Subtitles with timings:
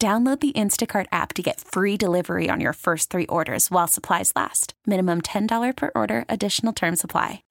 [0.00, 4.32] Download the Instacart app to get free delivery on your first three orders while supplies
[4.34, 4.72] last.
[4.86, 7.42] Minimum $10 per order, additional term supply.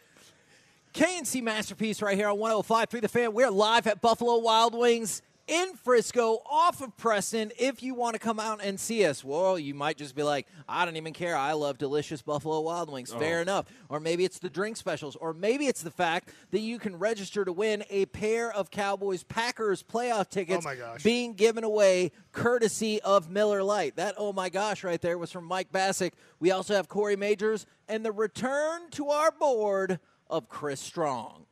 [0.94, 3.34] K&C Masterpiece right here on 105.3 The Fan.
[3.34, 7.52] We're live at Buffalo Wild Wings in Frisco off of Preston.
[7.58, 10.48] If you want to come out and see us, well, you might just be like,
[10.68, 11.36] I don't even care.
[11.36, 13.12] I love delicious Buffalo Wild Wings.
[13.14, 13.20] Oh.
[13.20, 13.66] Fair enough.
[13.90, 15.16] Or maybe it's the drink specials.
[15.16, 19.24] Or maybe it's the fact that you can register to win a pair of Cowboys
[19.24, 21.02] Packers playoff tickets Oh my gosh.
[21.04, 23.96] being given away courtesy of Miller Lite.
[23.96, 26.12] That, oh my gosh, right there was from Mike Bacsik.
[26.40, 31.48] We also have Cory Mageors and the return to our board of Chris Strong.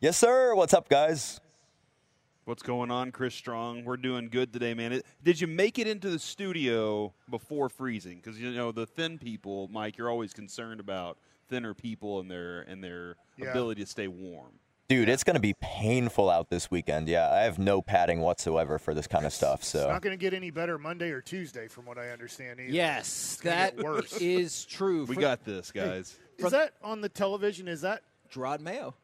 [0.00, 0.54] Yes, sir.
[0.54, 1.40] What's up, guys?
[2.44, 3.84] What's going on, Chris Strong?
[3.84, 4.92] We're doing good today, man.
[4.92, 8.16] It, did you make it into the studio before freezing?
[8.16, 9.96] Because you know the thin people, Mike.
[9.96, 11.18] You're always concerned about
[11.48, 13.50] thinner people and their and their Yeah.
[13.50, 14.54] ability to stay warm.
[14.88, 17.08] Dude, it's going to be painful out this weekend.
[17.08, 19.62] Yeah, I have no padding whatsoever for this kind of stuff.
[19.62, 22.10] So It's So, not going to get any better Monday or Tuesday, from what I
[22.10, 22.58] understand.
[22.58, 22.72] Either.
[22.72, 24.12] Yes, gonna that worse.
[24.20, 25.04] is true.
[25.04, 26.18] We For got this, guys.
[26.38, 27.68] Is that on the television?
[27.68, 28.02] Is that
[28.34, 28.94] Jerod Mayo.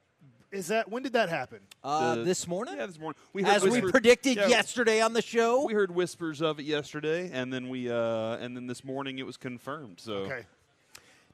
[0.51, 1.61] Is that when did that happen?
[1.85, 2.77] Uh, The- this morning?
[2.79, 3.21] Yeah, this morning.
[3.33, 5.67] We heard As we predicted yeah, yesterday on the show.
[5.67, 9.27] We heard whispers of it yesterday, and then we uh, and then this morning it
[9.27, 10.01] was confirmed.
[10.01, 10.47] So Okay,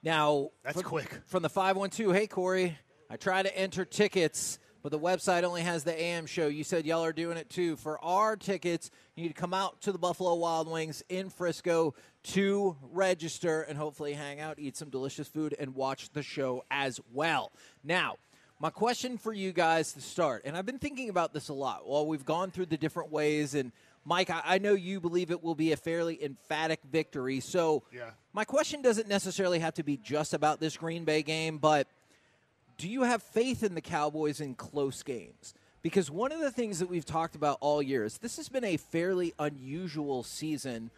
[0.02, 1.20] Now, That's from, quick.
[1.26, 2.76] From the 512, hey, Cory,
[3.08, 6.48] I try to enter tickets, but the website only has the AM show.
[6.48, 7.76] You said y'all are doing it too.
[7.76, 11.94] For our tickets, you need to come out to the Buffalo Wild Wings in Frisco
[12.24, 16.98] to register and hopefully hang out, eat some delicious food, and watch the show as
[17.12, 17.52] well.
[17.84, 18.16] Now,
[18.60, 21.86] my question for you guys to start, and I've been thinking about this a lot
[21.86, 23.54] while we've gone through the different ways.
[23.54, 23.72] And
[24.04, 27.40] Mike, I, I know you believe it will be a fairly emphatic victory.
[27.40, 28.10] So, Yeah.
[28.32, 31.88] my question doesn't necessarily have to be just about this Green Bay game, but
[32.78, 35.54] do you have faith in the Cowboys in close games?
[35.82, 38.64] Because one of the things that we've talked about all year is this has been
[38.64, 40.90] a fairly unusual season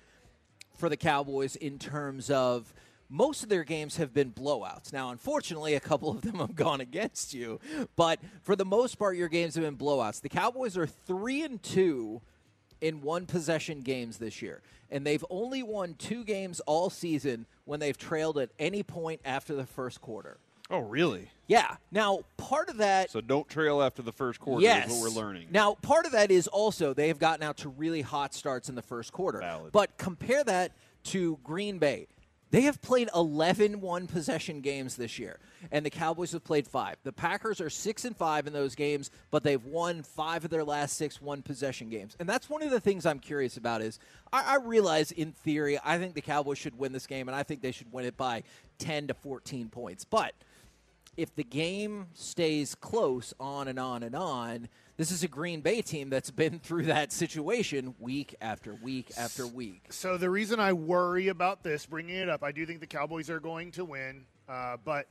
[0.76, 2.72] for the Cowboys in terms of
[3.08, 4.92] most of their games have been blowouts.
[4.92, 7.60] Now, unfortunately, a couple of them have gone against you,
[7.96, 10.20] but for the most part, your games have been blowouts.
[10.20, 12.20] The Cowboys are three and two
[12.80, 17.80] in one possession games this year, and they've only won two games all season when
[17.80, 20.38] they've trailed at any point after the first quarter.
[20.68, 21.30] Oh, really?
[21.46, 21.76] Yeah.
[21.92, 24.62] Now, part of that So don't trail after the first quarter.
[24.64, 24.90] yes.
[24.90, 25.46] Is what we're learning.
[25.52, 28.74] Now, part of that is also they have gotten out to really hot starts in
[28.74, 29.38] the first quarter.
[29.38, 29.70] Valid.
[29.70, 30.72] But compare that
[31.04, 32.08] to Green Bay.
[32.50, 35.38] They have played 11 one possession games this year,
[35.72, 36.96] and the Cowboys have played five.
[37.02, 40.64] The Packers are six and five in those games, but they've won five of their
[40.64, 42.16] last six one possession games.
[42.20, 43.82] And that's one of the things I'm curious about.
[43.82, 43.98] Is
[44.32, 47.42] I, I realize in theory I think the Cowboys should win this game, and I
[47.42, 48.44] think they should win it by
[48.78, 50.04] 10 to 14 points.
[50.04, 50.32] But
[51.16, 55.82] if the game stays close on and on and on, this is a Green Bay
[55.82, 59.84] team that's been through that situation week after week after week.
[59.90, 63.30] So the reason I worry about this, bringing it up, I do think the Cowboys
[63.30, 65.06] are going to win, uh, but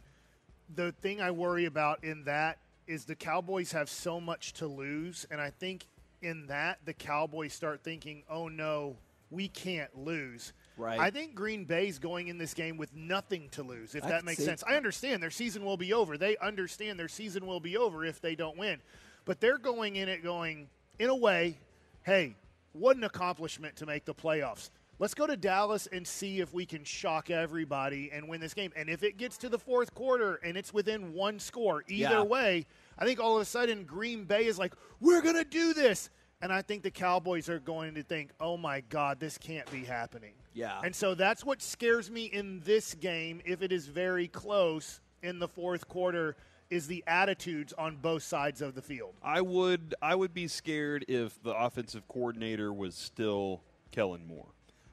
[0.75, 2.57] the thing I worry about in that
[2.87, 5.85] is the Cowboys have so much to lose, and I think
[6.21, 8.95] in that the Cowboys start thinking, "Oh no,
[9.29, 10.99] we can't lose." Right.
[10.99, 14.25] I think Green Bay's going in this game with nothing to lose, if I that
[14.25, 14.63] makes see- sense.
[14.67, 16.17] I understand their season will be over.
[16.17, 18.81] They understand their season will be over if they don't win.
[19.25, 20.67] But they're going in it going,
[20.99, 21.57] in a way,
[22.03, 22.35] hey,
[22.73, 24.69] what an accomplishment to make the playoffs.
[24.97, 28.71] Let's go to Dallas and see if we can shock everybody and win this game.
[28.77, 32.21] And if it gets to the fourth quarter and it's within one score, either Yeah.
[32.21, 32.65] way,
[32.97, 36.09] I think all of a sudden Green Bay is like, we're going to do this.
[36.41, 39.83] And I think the Cowboys are going to think, oh my God, this can't be
[39.83, 40.33] happening.
[40.53, 40.79] Yeah.
[40.83, 45.39] And so that's what scares me in this game, if it is very close in
[45.39, 46.37] the fourth quarter,
[46.69, 49.13] is the attitudes on both sides of the field.
[49.23, 54.47] I would I would be scared if the offensive coordinator was still Kellen Moore.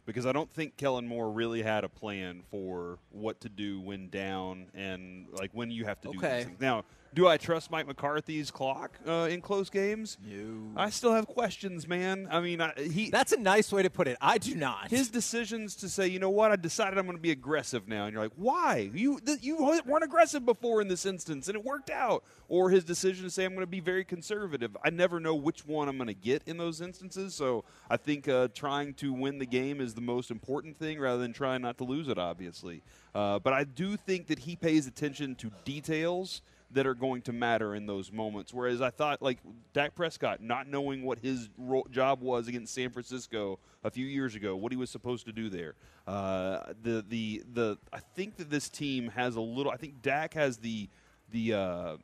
[0.05, 4.09] Because I don't think Kellen Moore really had a plan for what to do when
[4.09, 6.39] down and like when you have to do Okay.
[6.39, 6.61] these things.
[6.61, 10.17] Now, Do I trust Mike McCarthy's clock uh, in close games?
[10.25, 10.73] No.
[10.81, 12.27] I still have questions, man.
[12.31, 14.17] I mean, I, he That's a nice way to put it.
[14.19, 14.89] I do not.
[14.89, 18.05] his decisions to say, you know what, I decided I'm going to be aggressive now,
[18.07, 18.91] and you're like, why?
[18.95, 22.25] You th- you weren't aggressive before in this instance, and it worked out.
[22.49, 24.75] Or his decision to say, I'm going to be very conservative.
[24.83, 27.35] I never know which one I'm going to get in those instances.
[27.35, 31.21] So I think uh, trying to win the game is the most important thing, rather
[31.21, 32.17] than trying not to lose it.
[32.17, 32.83] Obviously,
[33.15, 36.41] uh, but I do think that he pays attention to details
[36.73, 38.53] that are going to matter in those moments.
[38.53, 39.39] Whereas I thought, like
[39.73, 44.35] Dak Prescott, not knowing what his ro- job was against San Francisco a few years
[44.35, 45.75] ago, what he was supposed to do there.
[46.07, 49.71] Uh, the the the I think that this team has a little.
[49.71, 50.89] I think Dak has the
[51.31, 51.55] the.
[51.55, 51.97] Uh,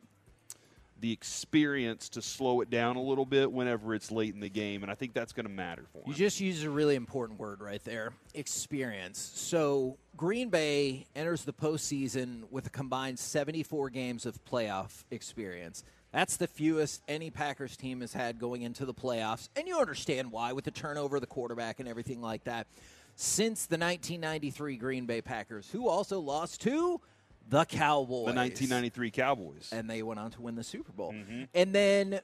[1.00, 4.82] the experience to slow it down a little bit whenever it's late in the game,
[4.82, 6.04] and I think that's going to matter for him.
[6.06, 9.18] You just used a really important word right there experience.
[9.34, 15.84] So, Green Bay enters the postseason with a combined 74 games of playoff experience.
[16.12, 19.48] That's the fewest any Packers team has had going into the playoffs.
[19.56, 22.66] And you understand why with the turnover of the quarterback and everything like that.
[23.14, 27.00] Since the 1993 Green Bay Packers, who also lost to
[27.48, 28.26] the Cowboys.
[28.26, 29.70] the 1993 Cowboys.
[29.72, 31.12] and they went on to win the Super Bowl.
[31.12, 31.44] Mm-hmm.
[31.54, 32.20] And then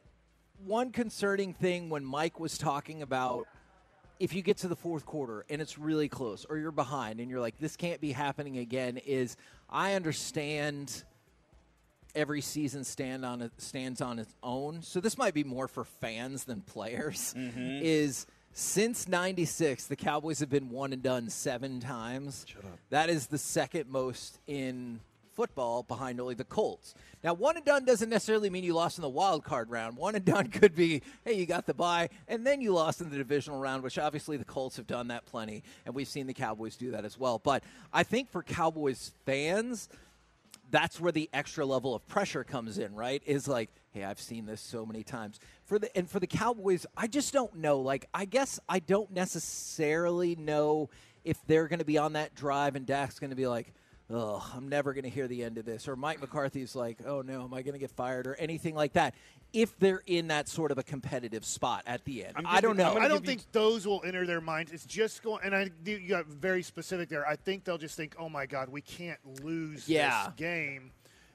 [0.65, 3.47] one concerning thing when Mike was talking about
[4.21, 7.29] if you get to the fourth quarter and it's really close or you're behind and
[7.29, 9.37] you're like this can't be happening again is
[9.69, 11.03] I understand
[12.15, 14.83] every season stand on it stands on its own.
[14.83, 17.35] So this might be more for fans than players.
[17.37, 17.81] Mm-hmm.
[17.83, 22.47] Is since 96 the Cowboys have been one and done 7 times.
[22.91, 25.01] That is the second most in
[25.35, 26.95] football behind only the Colts.
[27.23, 29.97] Now, one and done doesn't necessarily mean you lost in the wild card round.
[29.97, 33.11] One and done could be, hey, you got the bye, and then you lost in
[33.11, 36.35] the divisional round, which obviously the Colts have done that plenty, and we've seen the
[36.35, 37.39] Cowboys do that as well.
[37.39, 39.89] But I think for Cowboys fans,
[40.71, 43.23] that's where the extra level of pressure comes in, right?
[43.27, 45.39] Is like, hey, I've seen this so many times.
[45.65, 47.81] For the and for the Cowboys, I just don't know.
[47.81, 50.91] Like, I guess I don't necessarily know
[51.25, 53.73] if they're going to be on that drive and Dak's going to be like,
[54.11, 57.23] oh, I'm never going to hear the end of this, or Mike McCarthy's like, oh
[57.23, 59.15] no, am I going to get fired, or anything like that.
[59.53, 62.97] If they're in that sort of a competitive spot at the end, I'm don't know.
[62.97, 64.73] I don't give you- think those will enter their minds.
[64.73, 67.27] It's just going, and I you got very specific there.
[67.27, 70.25] I think they'll just think, "Oh my God, we can't lose Yeah.
[70.27, 70.91] this game,"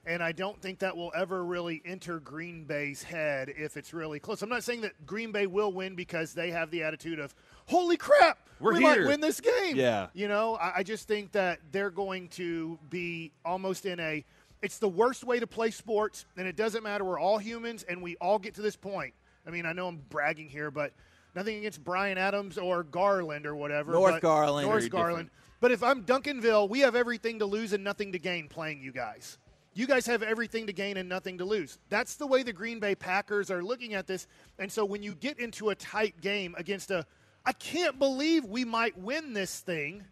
[0.06, 4.20] and I don't think that will ever really enter Green Bay's head if it's really
[4.20, 4.42] close.
[4.42, 7.34] I'm not saying that Green Bay will win because they have the attitude of,
[7.68, 10.08] "Holy crap, We're we might win this game." Yeah.
[10.14, 14.26] you know, I, I just think that they're going to be almost in a.
[14.62, 17.06] It's the worst way to play sports, and it doesn't matter.
[17.06, 19.14] We're all humans, and we all get to this point.
[19.48, 20.92] I mean, I know I'm bragging here, but
[21.34, 23.94] nothing against Bryan Adams or Garland or whatever.
[23.94, 24.68] North but- Garland.
[24.68, 25.28] North Garland.
[25.28, 25.32] different.
[25.62, 28.92] But if I'm Duncanville, we have everything to lose and nothing to gain playing you
[28.92, 29.38] guys.
[29.74, 31.80] You guys have everything to gain and nothing to lose.
[31.90, 34.28] That's the way the Green Bay Packers are looking at this.
[34.58, 37.06] And so when you get into a tight game against a,
[37.46, 40.04] I can't believe we might win this thing,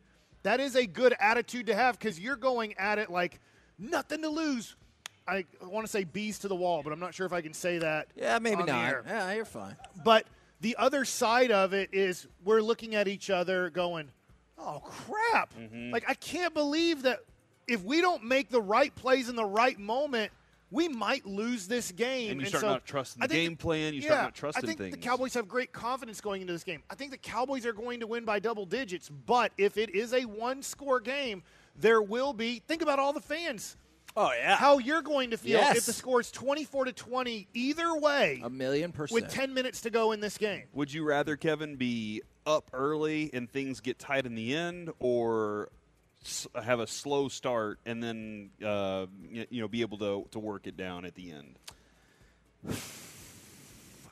[0.43, 3.39] that is a good attitude to have because you're going at it like
[3.77, 4.75] nothing to lose.
[5.27, 7.53] I want to say bees to the wall, but I'm not sure if I can
[7.53, 8.07] say that.
[8.15, 9.03] yeah, maybe not.
[9.05, 9.75] Yeah, you're fine.
[10.05, 10.25] But
[10.61, 14.09] the other side of it is we're looking at each other going,
[14.57, 15.53] oh, crap.
[15.53, 15.91] Mm-hmm.
[15.91, 17.19] Like, I can't believe that
[17.67, 20.31] if we don't make the right plays in the right moment,
[20.71, 22.31] we might lose this game.
[22.31, 24.73] And you start so not trusting the think game plan, you start not trusting I
[24.73, 24.97] think the.
[24.97, 26.83] Cowboys have great confidence going into this game.
[26.89, 30.13] I think the Cowboys are going to win by double digits, but if it is
[30.13, 31.43] a one score game,
[31.75, 33.77] there will be, think about all the fans.
[34.19, 35.77] Oh yeah, How you're going to feel Yes.
[35.77, 39.13] if the score is 24 to 20 either way a million percent.
[39.23, 40.63] with 10 minutes to go in this game.
[40.73, 45.69] Would you rather, Kevin, be up early and things get tight in the end, or
[45.71, 45.76] s-
[46.61, 50.77] have a slow start and then uh, you know be able to to work it
[50.77, 51.57] down at the end?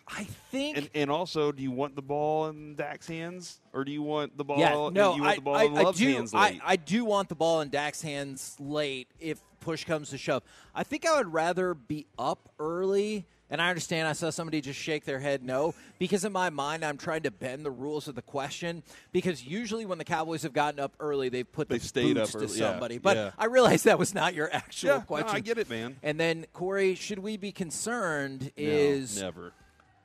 [0.07, 3.91] I think And, and also, do you want the ball in Dak's hands, or do
[3.91, 4.60] you want the ball?
[4.60, 6.27] Yeah, no, I, the ball I, I do.
[6.34, 6.60] I.
[6.63, 10.43] I do want the ball in Dak's hands late if push comes to shove.
[10.75, 13.25] I think I would rather be up early.
[13.50, 16.84] And I understand I saw somebody just shake their head no, because in my mind,
[16.84, 18.82] I'm trying to bend the rules of the question.
[19.12, 22.34] Because usually when the Cowboys have gotten up early, they've put the They've stayed boots
[22.34, 22.98] up to early, yeah, somebody.
[22.98, 23.32] But yeah.
[23.38, 25.36] I realize that was not your actual Yeah, no, question.
[25.36, 25.96] I get it, man.
[26.02, 28.52] And then, Cory, should we be concerned?
[28.58, 29.54] No, Is never.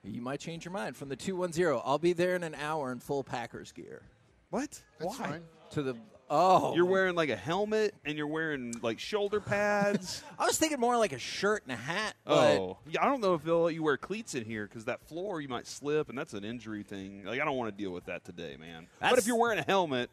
[0.04, 1.80] you might change your mind from the 210.
[1.84, 4.02] I'll be there in an hour in full Packers gear.
[4.50, 4.82] What?
[4.98, 5.26] That's Why?
[5.26, 5.42] fine.
[5.70, 5.94] To the.
[6.30, 6.74] Oh.
[6.76, 10.22] You're wearing like a helmet and you're wearing like shoulder pads.
[10.38, 12.14] I was thinking more like a shirt and a hat.
[12.26, 13.02] Oh, yeah.
[13.02, 15.48] I don't know if they'll let you wear cleats in here because that floor you
[15.48, 17.24] might slip and that's an injury thing.
[17.24, 18.86] Like I don't want to deal with that today, man.
[19.00, 20.08] but That's- if you're wearing a helmet,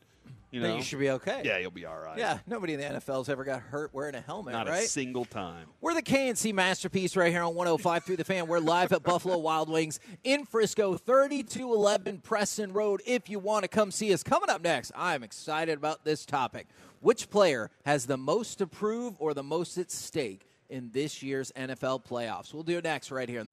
[0.51, 1.41] You then know, you should be okay.
[1.43, 2.17] Yeah, you'll be all right.
[2.17, 4.85] Yeah, nobody in the NFL's ever got hurt wearing a helmet, not right?
[4.85, 5.67] a single time.
[5.81, 8.47] We're the K&C masterpiece right here on 105 through the fan.
[8.47, 13.01] We're live at Buffalo Wild Wings in Frisco, 3211 Preston Road.
[13.05, 16.67] If you want to come see us, coming up next, I'm excited about this topic.
[17.01, 21.51] Which player has the most to prove or the most at stake in this year's
[21.57, 22.53] NFL playoffs?
[22.53, 23.45] We'll do it next right here.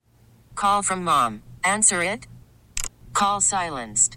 [0.54, 1.42] Call from mom.
[1.64, 2.26] Answer it.
[3.12, 4.16] Call silenced.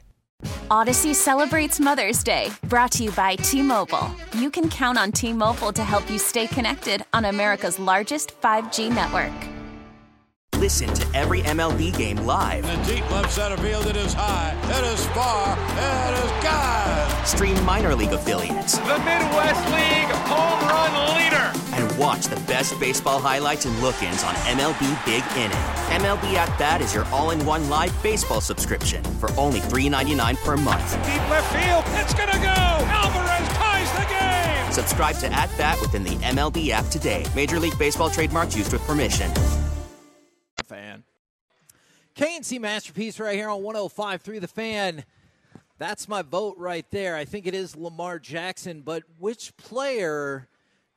[0.69, 4.09] Odyssey celebrates Mother's Day, brought to you by T Mobile.
[4.33, 8.93] You can count on T Mobile to help you stay connected on America's largest 5G
[8.93, 9.31] network.
[10.61, 12.63] Listen to every MLB game live.
[12.65, 17.27] In the deep left center field, it is high, it is far, it is God.
[17.27, 18.77] Stream minor league affiliates.
[18.77, 21.70] The Midwest League home run leader.
[22.01, 25.51] And watch the best baseball highlights and look ins on MLB Big Inning.
[26.01, 30.57] MLB At Bat is your all in one live baseball subscription for only $3.99 per
[30.57, 30.91] month.
[31.05, 32.47] Deep left field, it's going to go.
[32.47, 34.71] Alvarez ties the game.
[34.71, 37.25] Subscribe to At Bat within the MLB app today.
[37.35, 39.31] Major League Baseball trademarks used with permission.
[40.65, 41.03] Fan.
[42.15, 45.03] K&C Masterpiece right here on 105 through the fan.
[45.77, 47.15] That's my vote right there.
[47.15, 50.47] I think it is Lamar Jackson, but which player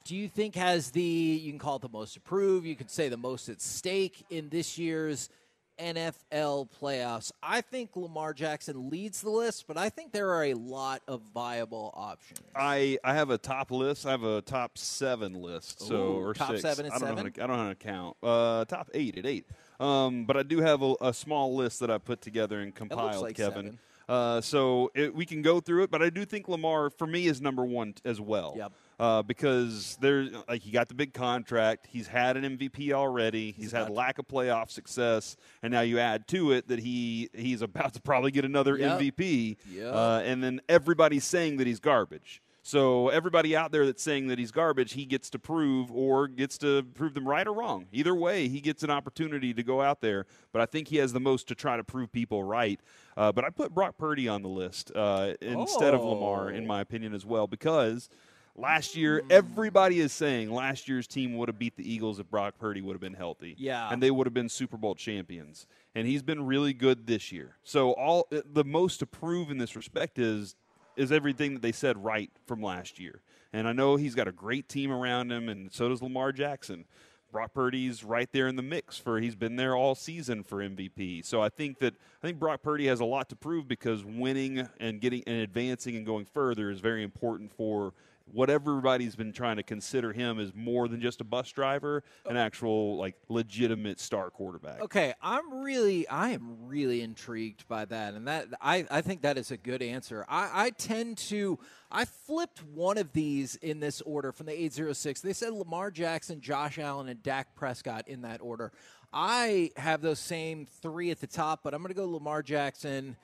[0.04, 3.08] do you think has the, you can call it the most approved, you could say
[3.08, 5.30] the most at stake in this year's
[5.78, 7.32] NFL playoffs?
[7.42, 11.23] I think Lamar Jackson leads the list, but I think there are a lot of
[11.32, 12.40] viable options.
[12.54, 14.04] I, I have a top list.
[14.04, 15.80] I have a top seven list.
[15.80, 16.61] So Ooh, or top six.
[16.62, 17.16] seven I don't seven?
[17.16, 18.16] Know how to, I don't know how to count.
[18.23, 19.46] Uh, top eight at eight.
[19.80, 23.23] Um, but I do have a, a small list that I put together and compiled,
[23.23, 23.64] like Kevin.
[23.64, 23.78] seven.
[24.06, 27.26] Uh, so it, we can go through it, but I do think Lamar for me
[27.26, 28.54] is number one as well.
[28.56, 28.73] Yep.
[29.00, 33.72] Uh, because there's like he got the big contract, he's had an MVP already, he's,
[33.72, 37.92] had lack of playoff success, and now you add to it that he he's about
[37.94, 39.00] to probably get another Yep.
[39.00, 39.56] MVP.
[39.72, 39.92] Yep.
[39.94, 42.40] Uh, and then everybody's saying that he's garbage.
[42.66, 46.56] So everybody out there that's saying that he's garbage, he gets to prove or gets
[46.58, 47.84] to prove them right or wrong.
[47.92, 50.24] Either way, he gets an opportunity to go out there.
[50.50, 52.80] But I think he has the most to try to prove people right.
[53.18, 56.68] Uh, but I put Brock Purdy on the list uh, instead of Lamar, in Oh.
[56.68, 58.08] my opinion, as well, because
[58.56, 59.32] last year mm.
[59.32, 62.94] everybody is saying last year's team would have beat the Eagles if Brock Purdy would
[62.94, 63.54] have been healthy.
[63.58, 63.88] Yeah.
[63.90, 65.66] and they would have been Super Bowl champions.
[65.94, 67.56] And he's been really good this year.
[67.62, 70.56] So all uh, the most to prove in this respect is
[70.96, 73.20] is everything that they said right from last year.
[73.52, 76.84] And I know he's got a great team around him, and so does Lamar Jackson.
[77.32, 81.25] Brock Purdy's right there in the mix for he's been there all season for MVP.
[81.25, 84.68] So I think that I think Brock Purdy has a lot to prove because winning
[84.78, 87.92] and getting and advancing and going further is very important for
[88.26, 92.37] what everybody's been trying to consider him as more than just a bus driver, an
[92.37, 94.81] actual like legitimate star quarterback.
[94.81, 99.37] Okay, I'm really, I am really intrigued by that, and that I, I think that
[99.37, 100.25] is a good answer.
[100.28, 101.59] I, I tend to,
[101.90, 105.21] I flipped one of these in this order from the 806.
[105.21, 108.73] They said Lamar Jackson, Josh Allen, and Dak Prescott in that order.
[109.12, 113.16] I have those same three at the top, but I'm going to go Lamar Jackson,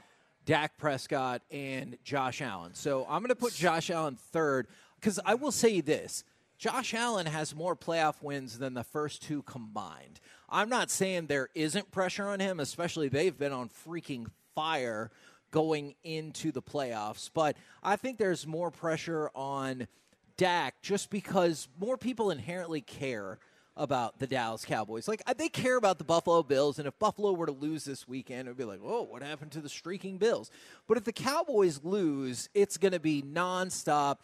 [0.45, 2.75] Dak Prescott, and Josh Allen.
[2.75, 4.69] So I'm going to put Josh Allen third
[5.00, 6.25] because I will say this.
[6.59, 10.21] Josh Allen has more playoff wins than the first two combined.
[10.50, 15.11] I'm not saying there isn't pressure on him, especially they've been on freaking fire
[15.50, 19.88] going into the playoffs, but I think there's more pressure on
[20.37, 23.38] Dak just because more people inherently care
[23.76, 25.09] about the Dallas Cowboys.
[25.09, 28.47] Like they care about the Buffalo Bills, and if Buffalo were to lose this weekend,
[28.47, 30.50] it would be like, "Oh, what happened to the streaking Bills?"
[30.87, 34.19] But if the Cowboys lose, it's going to be nonstop.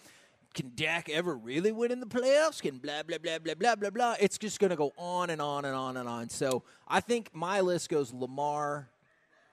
[0.57, 2.61] Can Dak ever really win in the playoffs?
[2.63, 4.17] Can blah blah blah blah blah blah blah.
[4.19, 6.31] It's just going to go on and on and on and on.
[6.31, 8.89] So I think my list goes Lamar,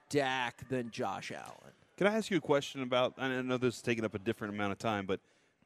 [0.08, 1.72] Dak, then Josh Allen.
[1.98, 3.14] Can I ask you a question about?
[3.18, 5.20] I know this is taking up a different amount of time, but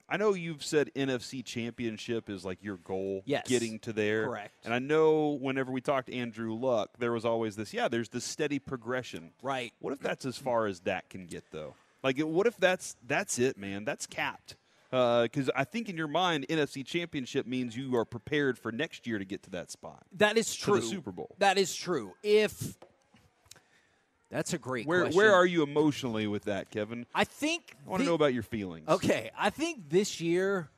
[0.09, 3.47] I know you've said NFC Championship is like your goal, Yes.
[3.47, 4.27] getting to there.
[4.27, 4.65] Correct.
[4.65, 7.73] And I know whenever we talked to Andrew Luck, there was always this.
[7.73, 9.31] Yeah, there's this steady progression.
[9.43, 9.73] Right.
[9.79, 11.75] What if that's as far as Dak can get, though?
[12.03, 13.85] Like, what if that's that's it, man?
[13.85, 14.57] That's capped.
[14.91, 19.07] Uh, because I think in your mind, NFC Championship means you are prepared for next
[19.07, 20.03] year to get to that spot.
[20.17, 20.81] That is true.
[20.81, 21.35] the Super Bowl.
[21.39, 22.15] That is true.
[22.23, 22.79] If
[24.31, 25.17] that's a great Where question.
[25.17, 27.07] where are you emotionally with that, Kevin?
[27.15, 28.89] I think I want to know about your feelings.
[28.89, 30.71] Okay, I think this year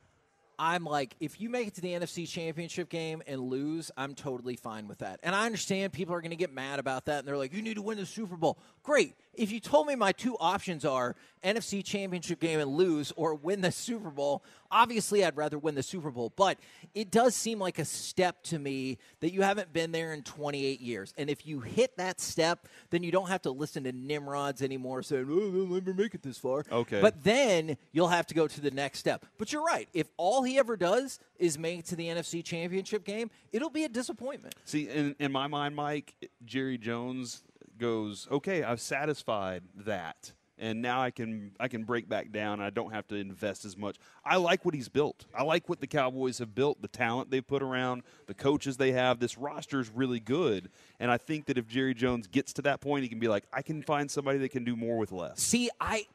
[0.63, 4.55] I'm like, if you make it to the NFC Championship game and lose, I'm totally
[4.55, 5.19] fine with that.
[5.23, 7.63] And I understand people are going to get mad about that, and they're like, you
[7.63, 8.59] need to win the Super Bowl.
[8.83, 9.15] Great.
[9.33, 13.61] If you told me my two options are NFC Championship game and lose or win
[13.61, 16.31] the Super Bowl, obviously I'd rather win the Super Bowl.
[16.35, 16.59] But
[16.93, 20.81] it does seem like a step to me that you haven't been there in 28
[20.81, 21.13] years.
[21.17, 25.01] And if you hit that step, then you don't have to listen to Nimrods anymore
[25.01, 26.65] saying, oh, they'll never make it this far.
[26.71, 27.01] Okay.
[27.01, 29.25] But then you'll have to go to the next step.
[29.37, 29.87] But you're right.
[29.93, 33.85] If all he ever does is make it to the NFC Championship game, it'll be
[33.85, 34.55] a disappointment.
[34.65, 36.13] See, in, in my mind, Mike,
[36.45, 37.43] Jerry Jones
[37.81, 40.31] goes, okay, I've satisfied that.
[40.57, 42.61] And now I can I can break back down.
[42.61, 43.97] I don't have to invest as much.
[44.23, 45.25] I like what he's built.
[45.35, 48.91] I like what the Cowboys have built, the talent they've put around, the coaches they
[48.91, 49.19] have.
[49.19, 50.69] This roster is really good,
[50.99, 53.45] and I think that if Jerry Jones gets to that point, he can be like,
[53.51, 55.41] I can find somebody that can do more with less.
[55.41, 56.05] See, I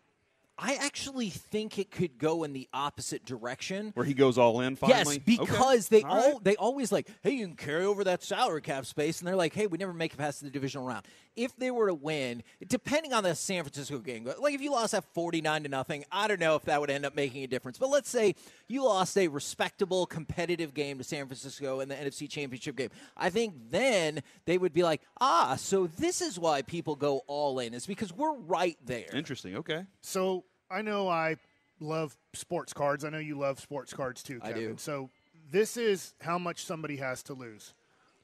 [0.58, 3.90] I actually think it could go in the opposite direction.
[3.94, 5.22] Where he goes all in finally.
[5.26, 6.44] Yes, because they All all right.
[6.44, 9.52] they always like, hey, you can carry over that salary cap space, and they're like,
[9.52, 11.04] hey, we never make it past the divisional round.
[11.36, 14.94] If they were to win, depending on the San Francisco game, like if you lost
[14.94, 17.46] at forty nine to nothing, I don't know if that would end up making a
[17.46, 17.76] difference.
[17.76, 18.34] But let's say
[18.66, 22.88] you lost a respectable, competitive game to San Francisco in the NFC Championship game.
[23.14, 27.58] I think then they would be like, ah, so this is why people go all
[27.58, 29.10] in, is because we're right there.
[29.12, 29.56] Interesting.
[29.56, 29.84] Okay.
[30.00, 31.36] So I know I
[31.80, 33.04] love sports cards.
[33.04, 34.70] I know you love sports cards too, I Kevin.
[34.72, 34.76] do.
[34.78, 35.10] So
[35.50, 37.74] this is how much somebody has to lose.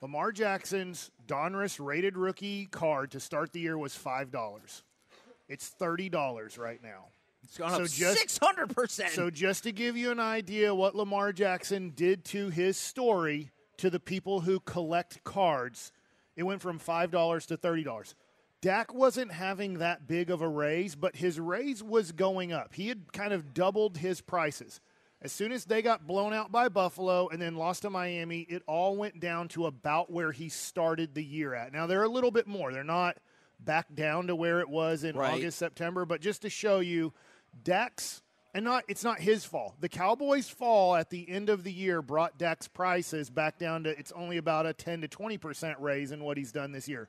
[0.00, 4.82] Lamar Jackson's Donruss rated rookie card to start the year was five dollars.
[5.48, 7.06] It's thirty dollars right now.
[7.44, 9.10] It's gone So up six hundred percent.
[9.10, 13.90] So just to give you an idea what Lamar Jackson did to his story to
[13.90, 15.92] the people who collect cards,
[16.36, 18.14] it went from five dollars to thirty dollars.
[18.62, 22.74] Dak wasn't having that big of a raise, but his raise was going up.
[22.74, 24.80] He had kind of doubled his prices.
[25.20, 28.62] As soon as they got blown out by Buffalo and then lost to Miami, it
[28.68, 31.72] all went down to about where he started the year at.
[31.72, 32.72] Now they're a little bit more.
[32.72, 33.18] They're not
[33.58, 35.34] back down to where it was in Right.
[35.34, 37.12] August, September, but just to show you,
[37.64, 38.22] Dak's
[38.54, 39.74] and not it's not his fault.
[39.80, 43.90] The Cowboys' fall at the end of the year brought Dak's prices back down to
[43.98, 47.08] it's only about a 10 to 20 percent raise in what he's done this year.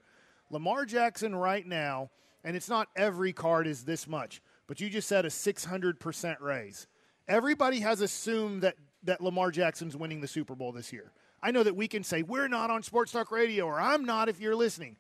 [0.53, 2.11] Lamar Jackson right now,
[2.43, 6.39] and it's not every card is this much, but you just said a 600 percent
[6.39, 6.87] raise.
[7.27, 11.11] Everybody has assumed that that Lamar Jackson's winning the Super Bowl this year.
[11.41, 14.29] I know that we can say we're not on Sports Talk Radio, or I'm not
[14.29, 14.95] if you're listening.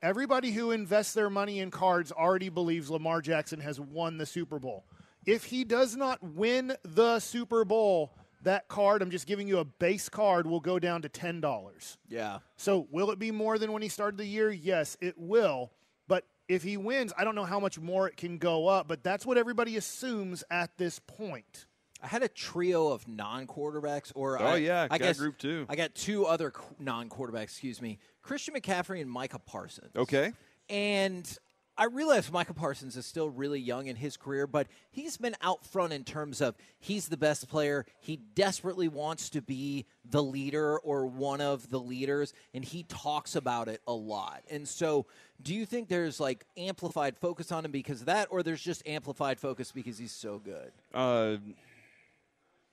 [0.00, 4.58] Everybody who invests their money in cards already believes Lamar Jackson has won the Super
[4.58, 4.86] Bowl.
[5.26, 8.14] If he does not win the Super Bowl,
[8.48, 11.96] that card, I'm just giving you a base card, will go down to $10.
[12.08, 12.38] yeah.
[12.56, 14.50] So, will it be more than when he started the year?
[14.50, 15.72] Yes, it will.
[16.08, 19.02] But if he wins, I don't know how much more it can go up, but
[19.04, 21.66] that's what everybody assumes at this point.
[22.02, 25.66] I had a trio of non-quarterbacks, or Oh, I, yeah, I got guess group two.
[25.68, 27.42] I got two other qu- non-quarterbacks.
[27.44, 29.90] Excuse me, Christian McCaffrey and Micah Parsons.
[29.96, 30.32] Okay.
[30.70, 31.36] and
[31.78, 35.64] I realize Micah Parsons is still really young in his career, but he's been out
[35.64, 37.86] front in terms of he's the best player.
[38.00, 43.36] He desperately wants to be the leader or one of the leaders, and he talks
[43.36, 44.42] about it a lot.
[44.50, 45.06] And so,
[45.40, 48.82] do you think there's like amplified focus on him because of that, or there's just
[48.84, 50.72] amplified focus because he's so good?
[50.92, 51.36] Uh,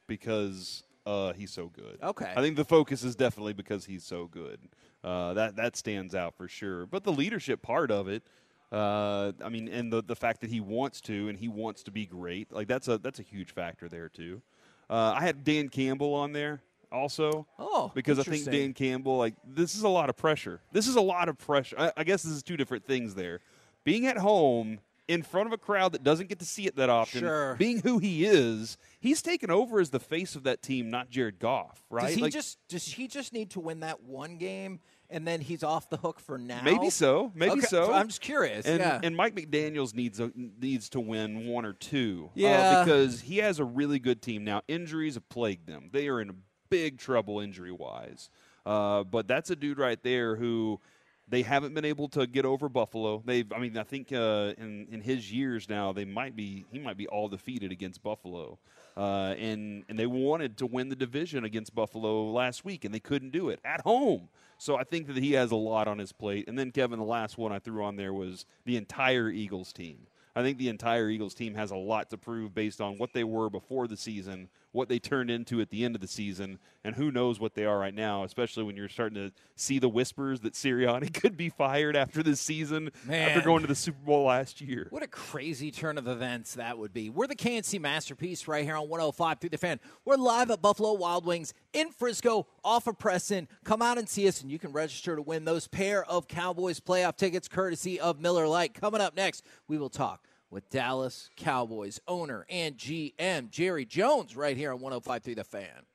[0.07, 1.99] because uh, he's so good.
[2.01, 2.33] Okay.
[2.35, 4.59] I think the focus is definitely because he's so good.
[5.03, 6.87] Uh, that that stands out for sure.
[6.87, 8.23] But the leadership part of it,
[8.71, 11.91] uh, I mean, and the the fact that he wants to and he wants to
[11.91, 14.41] be great, like that's a that's a huge factor there too.
[14.89, 17.47] Uh, I had Dan Campbell on there also.
[17.59, 18.45] Oh, because I think.
[18.45, 20.61] Dan Campbell, like this is a lot of pressure.
[20.71, 21.75] This is a lot of pressure.
[21.79, 23.39] I, I guess this is two different things there.
[23.83, 26.89] Being at home in front of a crowd that doesn't get to see it that
[26.89, 27.53] often, Sure.
[27.55, 31.37] being who he is, he's taken over as the face of that team, not Jared
[31.37, 32.07] Goff, right?
[32.07, 35.41] Does he Like, just does he just need to win that one game and then
[35.41, 36.61] he's off the hook for now?
[36.63, 37.31] Maybe so.
[37.35, 37.93] Maybe Okay, so.
[37.93, 38.65] I'm just curious.
[38.65, 38.99] And, yeah.
[39.03, 42.25] and Mike McDaniel's needs a, needs to win one or two.
[42.29, 42.83] uh, Yeah.
[42.83, 44.61] because he has a really good team now.
[44.67, 45.89] Injuries have plagued them.
[45.91, 46.35] They are in
[46.69, 48.29] big trouble injury wise.
[48.65, 50.79] Uh, but that's a dude right there who
[51.27, 53.21] they haven't been able to get over Buffalo.
[53.25, 56.79] They've, I mean, I think uh, in in his years now, they might be he
[56.79, 58.59] might be all defeated against Buffalo.
[58.97, 62.99] Uh, and and they wanted to win the division against Buffalo last week, and they
[62.99, 64.29] couldn't do it at home.
[64.57, 66.47] So I think that he has a lot on his plate.
[66.47, 70.07] And then Kevin, the last one I threw on there was the entire Eagles team.
[70.35, 73.23] I think the entire Eagles team has a lot to prove based on what they
[73.23, 76.95] were before the season, what they turned into at the end of the season, and
[76.95, 80.41] who knows what they are right now, especially when you're starting to see the whispers
[80.41, 83.29] that Sirianni could be fired after this season Man.
[83.29, 84.87] after going to the Super Bowl last year.
[84.89, 87.09] What a crazy turn of events that would be.
[87.09, 89.79] We're the K&C Masterpiece right here on 105 through the fan.
[90.03, 93.47] We're live at Buffalo Wild Wings in Frisco off of Preston.
[93.63, 96.81] Come out and see us, and you can register to win those pair of Cowboys
[96.81, 98.73] playoff tickets courtesy of Miller Lite.
[98.73, 104.57] Coming up next, we will talk with Dallas Cowboys owner and GM Jerry Jones right
[104.57, 105.85] here on 105 through the fan.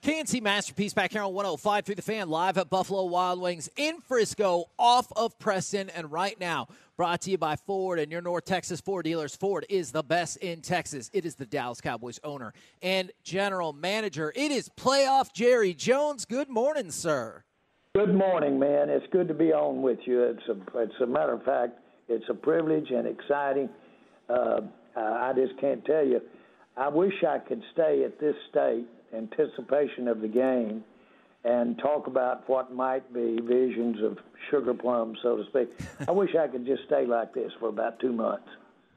[0.00, 4.00] K&C Masterpiece back here on 105 through the fan, live at Buffalo Wild Wings in
[4.00, 5.90] Frisco, off of Preston.
[5.90, 9.34] And right now, brought to you by Ford and your North Texas Ford dealers.
[9.34, 11.10] Ford is the best in Texas.
[11.12, 14.32] It is the Dallas Cowboys owner and general manager.
[14.36, 16.24] It is playoff Jerry Jones.
[16.24, 17.42] Good morning, sir.
[17.96, 18.90] Good morning, man.
[18.90, 20.22] It's good to be on with you.
[20.22, 21.76] It's a, it's a matter of fact,
[22.08, 23.68] it's a privilege and exciting.
[24.28, 24.60] Uh,
[24.96, 26.20] I just can't tell you.
[26.76, 30.84] I wish I could stay at this state anticipation of the game
[31.44, 34.18] and talk about what might be visions of
[34.50, 35.68] sugar plums, so to speak.
[36.06, 38.48] I wish I could just stay like this for about two months.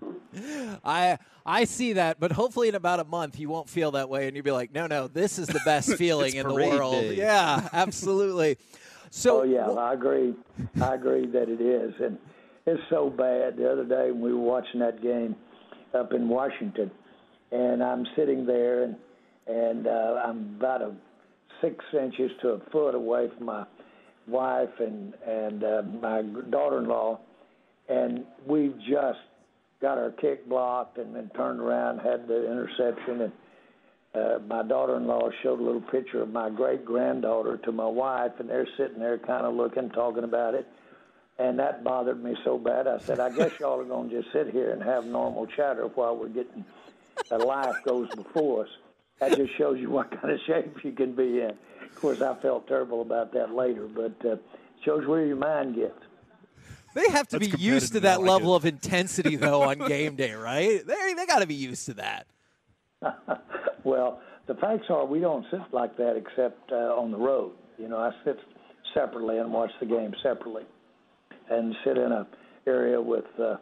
[0.84, 4.28] I I see that, but hopefully in about a month you won't feel that way,
[4.28, 6.94] and you'll be like, no, no, this is the best feeling in the world.
[6.94, 7.16] day.
[7.16, 8.58] Yeah, absolutely.
[9.14, 10.34] So oh yeah, I agree.
[10.82, 12.18] I agree that it is, and
[12.66, 13.58] it's so bad.
[13.58, 15.36] The other day when we were watching that game
[15.94, 16.92] up in Washington,
[17.52, 18.96] and I'm sitting there, and
[19.48, 20.94] and uh, I'm about a
[21.62, 23.66] six inches to a foot away from my
[24.28, 27.20] wife and and uh, my daughter-in-law,
[27.90, 29.20] and we just
[29.82, 33.34] got our kick blocked and then turned around, had the interception, and
[34.14, 38.68] uh, my daughter-in-law showed a little picture of my great-granddaughter to my wife, and they're
[38.78, 40.68] sitting there kind of looking, talking about it,
[41.42, 42.88] and that bothered me so bad.
[42.88, 45.88] I said, I guess y'all are going to just sit here and have normal chatter
[45.88, 46.64] while we're getting
[47.32, 48.70] a life goes before us.
[49.20, 51.52] That just shows you what kind of shape you can be in.
[51.84, 54.36] Of course, I felt terrible about that later, but uh,
[54.84, 56.00] shows where your mind gets.
[56.94, 58.58] They have to That's be used to that like level it.
[58.58, 60.86] of intensity, though, on game day, right?
[60.86, 62.28] They they got to be used to that.
[63.84, 67.54] Well, the facts are we don't sit like that except uh, on the road.
[67.78, 68.38] You know, I sit
[68.94, 70.64] separately and watch the game separately,
[71.52, 72.28] and sit in a
[72.66, 73.58] area with uh,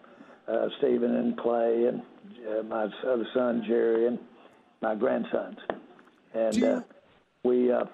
[0.48, 2.02] uh, Stephen and Clay and
[2.48, 4.20] uh, my other son Jerry and
[4.82, 5.58] my grandsons,
[6.34, 6.82] and uh,
[7.44, 7.86] we uh,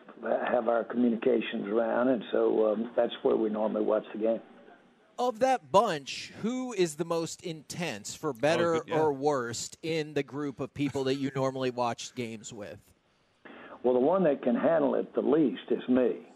[0.47, 4.39] have our communications around, and so um, that's where we normally watch the game.
[5.17, 8.99] Of that bunch, who is the most intense, for better good, yeah.
[8.99, 12.79] or worst, in the group of people that you normally watch games with?
[13.83, 16.27] Well, the one that can handle it the least is me.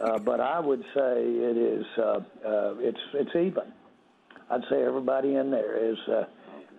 [0.00, 3.72] Uh, but I would say it is uh, uh, it's it's even.
[4.50, 6.24] I'd say everybody in there is uh,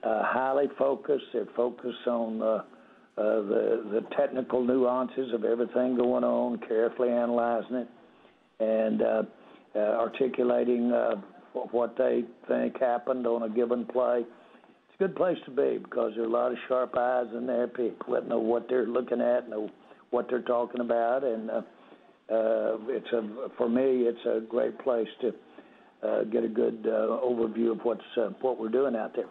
[0.03, 1.25] uh, highly focused.
[1.33, 2.63] They're focused on uh, uh,
[3.17, 7.87] the the technical nuances of everything going on, carefully analyzing it,
[8.59, 9.23] and uh,
[9.75, 11.15] uh, articulating uh,
[11.53, 14.19] what they think happened on a given play.
[14.19, 17.45] It's a good place to be because there are a lot of sharp eyes in
[17.45, 17.67] there.
[17.67, 19.69] People that know what they're looking at, know
[20.09, 21.61] what they're talking about, and uh,
[22.31, 25.33] uh, it's a for me it's a great place to
[26.03, 29.27] uh, get a good uh, overview of what's uh, what we're doing out there.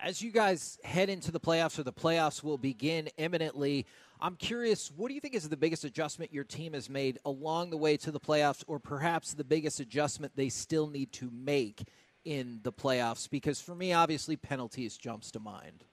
[0.00, 3.86] As you guys head into the playoffs, or the playoffs will begin imminently,
[4.20, 7.70] I'm curious, what do you think is the biggest adjustment your team has made along
[7.70, 11.84] the way to the playoffs, or perhaps the biggest adjustment they still need to make
[12.24, 13.30] in the playoffs?
[13.30, 15.84] Because for me, obviously, penalties jumps to mind.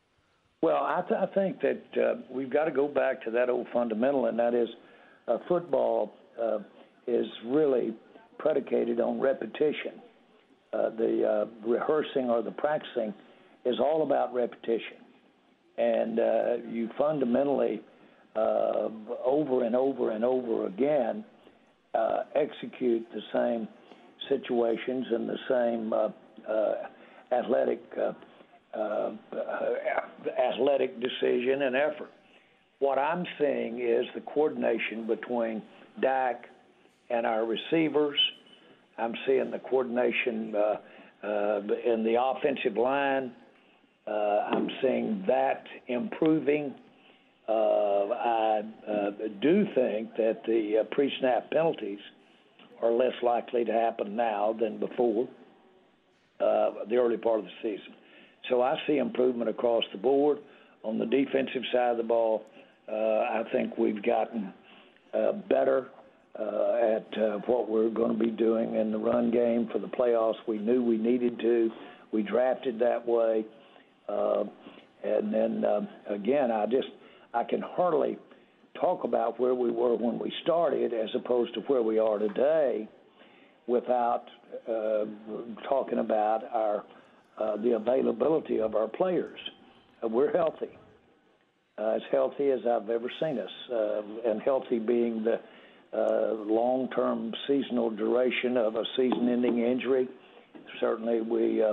[0.62, 3.68] Well, I, th- I think that uh, we've got to go back to that old
[3.72, 4.70] fundamental, and that is
[5.32, 6.60] uh, football uh,
[7.08, 7.94] is really
[8.38, 9.94] predicated on repetition.
[10.74, 13.14] Uh, the uh, rehearsing or the practicing
[13.66, 14.98] is all about repetition.
[15.78, 17.82] And uh, you fundamentally,
[18.36, 18.90] uh,
[19.26, 21.24] over and over and over again,
[21.94, 23.68] uh, execute the same
[24.30, 26.10] situations and the same uh,
[26.50, 26.74] uh,
[27.34, 28.14] athletic uh,
[28.78, 29.12] uh,
[30.54, 32.12] athletic decision and effort.
[32.82, 35.62] What I'm seeing is the coordination between
[36.02, 36.46] Dak
[37.12, 38.18] and our receivers.
[38.98, 40.60] I'm seeing the coordination uh,
[41.24, 43.34] uh, in the offensive line.
[44.08, 46.74] Uh, I'm seeing that improving.
[47.48, 49.12] Uh, I uh,
[49.44, 52.00] do think that the uh, pre-snap penalties
[52.82, 55.28] are less likely to happen now than before
[56.40, 57.94] the early part of the season.
[58.50, 60.40] So I see improvement across the board.
[60.84, 62.44] On the defensive side of the ball,
[62.90, 64.54] I think we've gotten
[65.14, 65.90] uh, better
[66.40, 69.88] uh, at uh, what we're going to be doing in the run game for the
[69.88, 70.36] playoffs.
[70.48, 71.70] We knew we needed to.
[72.12, 73.46] We drafted that way.
[74.08, 74.46] Uh,
[75.04, 76.88] and then uh, again, I just
[77.34, 78.18] I can hardly
[78.80, 82.88] talk about where we were when we started as opposed to where we are today
[83.68, 84.26] without
[84.68, 85.06] uh,
[85.68, 86.84] talking about our
[87.38, 89.40] uh, the availability of our players.
[90.04, 90.70] Uh, we're healthy,
[91.78, 95.40] uh, as healthy as I've ever seen us, uh, and healthy being the
[95.94, 100.08] uh, long-term seasonal duration of a season-ending injury.
[100.80, 101.64] Certainly, we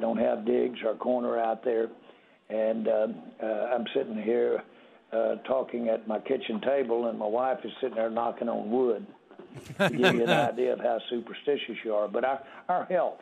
[0.00, 1.88] don't have Diggs, our corner out there,
[2.50, 4.62] and I'm sitting here
[5.46, 9.06] talking at my kitchen table, and my wife is sitting there knocking on wood
[9.78, 12.08] to give you an idea of how superstitious you are.
[12.08, 13.20] But our, our health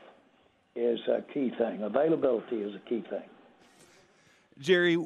[0.74, 1.82] is a key thing.
[1.82, 3.28] Availability is a key thing.
[4.58, 4.96] Jerry,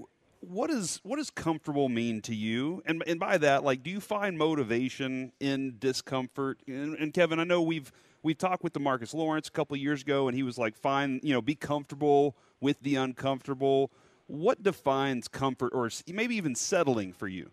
[0.49, 2.83] what does what does comfortable mean to you?
[2.87, 6.61] And and by that, like, do you find motivation in discomfort?
[6.67, 7.91] And, and Kevin, I know we've
[8.23, 11.33] we've talked with Demarcus Lawrence a couple years ago, and he was like, "Fine, you
[11.33, 13.91] know, be comfortable with the uncomfortable."
[14.29, 17.51] What defines comfort, or maybe even settling for you?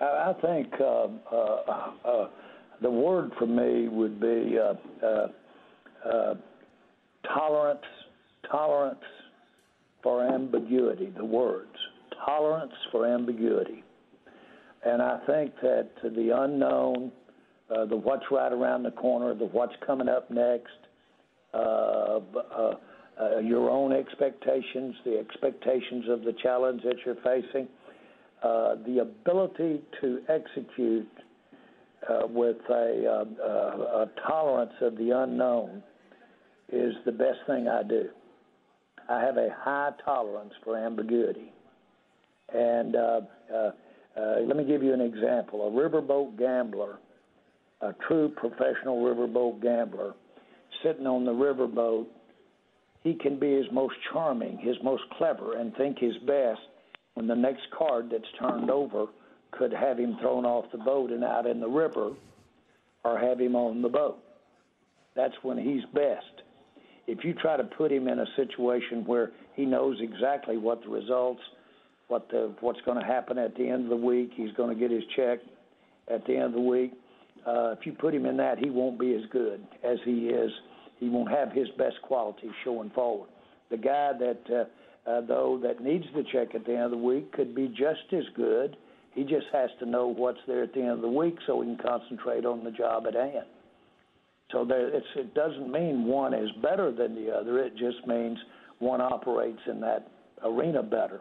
[0.00, 2.28] I think uh, uh, uh,
[2.80, 5.28] the word for me would be uh, uh,
[6.08, 6.34] uh,
[7.24, 7.84] tolerance,
[8.48, 9.02] tolerance
[10.02, 11.12] for ambiguity.
[11.16, 11.76] The words
[12.24, 13.82] tolerance for ambiguity,
[14.84, 17.12] and I think that the unknown,
[17.74, 20.68] uh, the what's right around the corner, the what's coming up next,
[21.52, 22.74] uh, uh,
[23.20, 27.68] uh, your own expectations, the expectations of the challenge that you're facing,
[28.42, 31.08] the ability to execute
[32.08, 35.82] uh, with a, uh, a tolerance of the unknown
[36.72, 38.08] is the best thing I do.
[39.08, 41.52] I have a high tolerance for ambiguity.
[42.54, 43.20] And uh,
[43.52, 43.70] uh,
[44.16, 45.66] uh, let me give you an example.
[45.68, 46.98] A riverboat gambler,
[47.80, 50.14] a true professional riverboat gambler,
[50.82, 52.06] sitting on the riverboat,
[53.02, 56.60] he can be his most charming, his most clever, and think his best
[57.14, 59.06] when the next card that's turned over
[59.52, 62.12] could have him thrown off the boat and out in the river
[63.04, 64.18] or have him on the boat.
[65.16, 66.42] That's when he's best.
[67.06, 70.90] If you try to put him in a situation where he knows exactly what the
[70.90, 71.40] results,
[72.10, 74.78] what the what's going to happen at the end of the week, he's going to
[74.78, 75.38] get his check
[76.12, 76.92] at the end of the week.
[77.46, 80.50] Uh, if you put him in that, he won't be as good as he is.
[80.98, 83.30] He won't have his best qualities showing forward.
[83.70, 86.98] The guy that, uh, uh, though, that needs the check at the end of the
[86.98, 88.76] week could be just as good
[89.14, 91.68] he just has to know what's there at the end of the week so he
[91.68, 93.46] can concentrate on the job at hand.
[94.52, 97.58] So there, it doesn't mean one is better than the other.
[97.58, 98.38] It just means
[98.78, 100.08] one operates in that
[100.44, 101.20] arena better.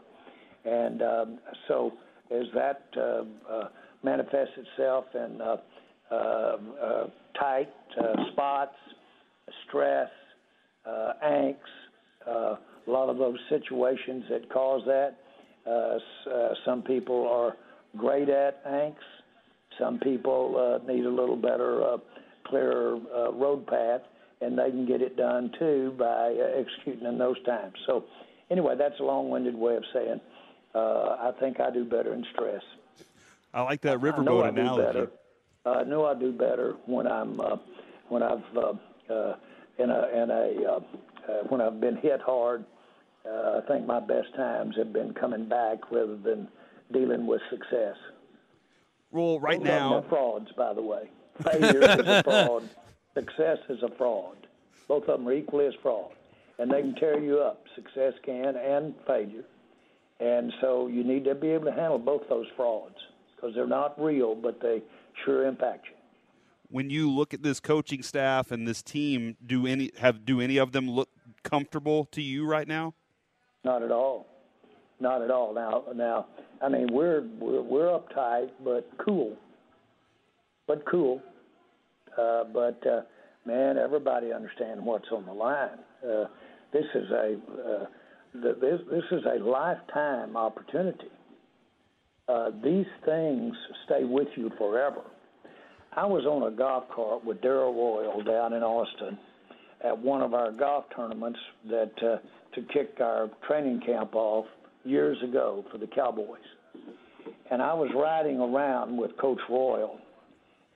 [0.66, 1.94] And um, so
[2.32, 3.68] as that uh, uh,
[4.04, 5.58] manifests itself in uh,
[6.12, 7.08] uh
[7.40, 7.70] tight
[8.32, 8.76] spots,
[9.68, 10.10] stress,
[11.24, 11.56] angst,
[12.28, 15.16] a lot of those situations that cause that,
[16.66, 17.56] some people are
[17.98, 18.96] great at angst.
[19.80, 21.98] Some people need a little better,
[22.46, 22.98] clearer
[23.32, 24.02] road path,
[24.42, 27.74] and they can get it done too by uh, executing in those times.
[27.86, 28.06] So,
[28.50, 30.22] anyway, that's a long-winded way of saying
[30.76, 32.64] I think I do better in stress.
[33.54, 35.12] I like that riverboat I analogy.
[35.66, 37.58] I know I do better when I'm uh,
[38.08, 38.74] when I've uh,
[39.10, 39.36] uh,
[39.78, 40.80] in a in a uh,
[41.28, 42.66] uh, when I've been hit hard.
[43.26, 46.48] Uh, I think my best times have been coming back rather than
[46.92, 47.96] dealing with success.
[49.12, 51.10] Well, right now, frauds, by the way.
[51.44, 52.70] Failure is a fraud.
[53.14, 54.48] Success is a fraud.
[54.88, 56.12] Both of them are equally as fraud,
[56.58, 57.64] and they can tear you up.
[57.76, 59.44] Success can, and failure.
[60.20, 62.96] And so you need to be able to handle both those frauds
[63.36, 64.82] because they're not real, but they
[65.24, 65.96] sure impact you.
[66.72, 70.58] When you look at this coaching staff and this team, do any have do any
[70.58, 71.10] of them look
[71.44, 72.94] comfortable to you right now?
[73.64, 74.28] Not at all.
[75.00, 75.54] Not at all.
[75.54, 76.28] Now, now,
[76.62, 79.36] I mean, we're we're, we're uptight, but cool.
[80.68, 81.22] But cool.
[82.18, 83.02] Uh, but uh,
[83.46, 85.80] man, everybody understands what's on the line.
[86.04, 86.26] Uh,
[86.72, 87.86] this is a uh,
[88.34, 91.10] this this is a lifetime opportunity.
[92.28, 93.54] Uh, these things
[93.86, 95.02] stay with you forever.
[95.96, 99.18] I was on a golf cart with Darrell Royal down in Austin
[99.84, 101.40] at one of our golf tournaments
[101.70, 102.18] that uh,
[102.56, 104.46] to kick our training camp off
[104.84, 106.40] years ago for the Cowboys.
[107.52, 110.00] And I was riding around with Coach Royal,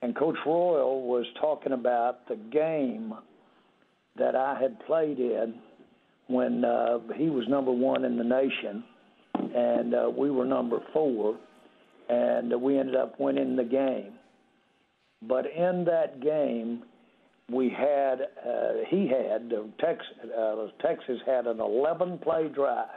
[0.02, 3.14] and Coach Royal was talking about the game
[4.16, 5.54] that I had played in
[6.28, 8.84] when uh, he was number one in the nation,
[9.54, 11.38] and uh, we were number four,
[12.08, 14.14] and we ended up winning the game.
[15.22, 16.82] But in that game,
[17.50, 20.06] we had uh, he had uh, Texas,
[20.36, 22.88] uh, Texas had an 11 play drive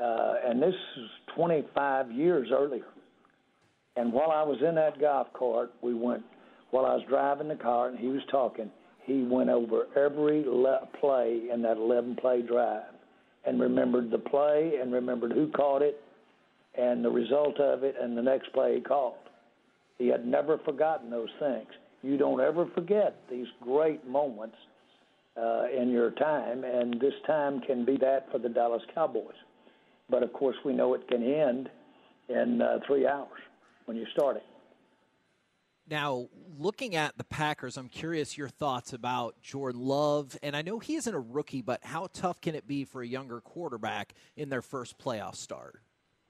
[0.00, 2.86] uh, and this is 25 years earlier.
[3.96, 6.22] And while I was in that golf cart, we went,
[6.70, 8.70] while I was driving the car and he was talking,
[9.08, 12.92] he went over every le- play in that 11 play drive
[13.46, 16.00] and remembered the play and remembered who caught it
[16.76, 19.14] and the result of it and the next play he called.
[19.96, 21.66] He had never forgotten those things.
[22.02, 24.56] You don't ever forget these great moments
[25.36, 29.34] uh, in your time, and this time can be that for the Dallas Cowboys.
[30.10, 31.70] But of course, we know it can end
[32.28, 33.40] in uh, three hours
[33.86, 34.44] when you start it.
[35.90, 40.36] Now, looking at the Packers, I'm curious your thoughts about Jordan Love.
[40.42, 43.06] And I know he isn't a rookie, but how tough can it be for a
[43.06, 45.80] younger quarterback in their first playoff start?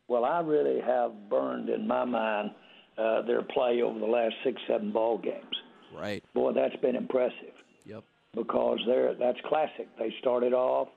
[0.06, 2.50] Well, I really have burned in my mind
[2.96, 5.56] uh, their play over the last six, seven ball games.
[5.94, 6.24] Right.
[6.34, 7.54] Boy, that's been impressive.
[7.84, 8.04] Yep.
[8.34, 9.88] Because they're that's classic.
[9.98, 10.88] They started off,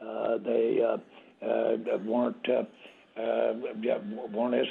[0.00, 2.62] uh, they uh, uh, weren't uh,
[3.20, 3.52] uh,
[4.32, 4.66] weren't as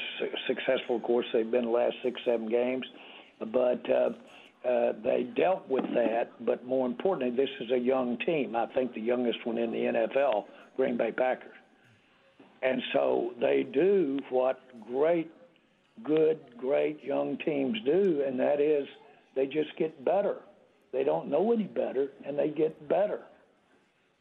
[0.47, 0.97] successful.
[0.97, 2.85] Of course, they've been the last six, seven games,
[3.45, 4.09] but uh,
[4.67, 6.31] uh, they dealt with that.
[6.45, 8.55] But more importantly, this is a young team.
[8.55, 10.45] I think the youngest one in the NFL,
[10.77, 11.55] Green Bay Packers.
[12.61, 15.31] And so they do what great,
[16.03, 18.87] good, great young teams do, and that is
[19.35, 20.37] they just get better.
[20.93, 23.21] They don't know any better, and they get better.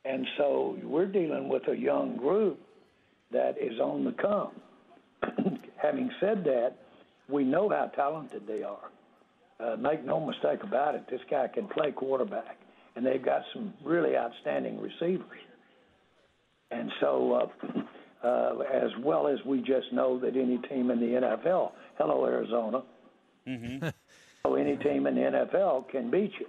[0.05, 2.59] And so we're dealing with a young group
[3.31, 4.53] that is on the come.
[5.77, 6.77] Having said that,
[7.29, 8.91] we know how talented they are.
[9.61, 12.57] Uh, make no mistake about it, this guy can play quarterback,
[12.97, 15.39] and they've got some really outstanding receivers.
[16.71, 21.07] And so, uh, uh, as well as we just know that any team in the
[21.07, 22.83] NFL, hello Arizona,
[23.47, 23.89] mm-hmm.
[24.43, 26.47] so any team in the NFL can beat you.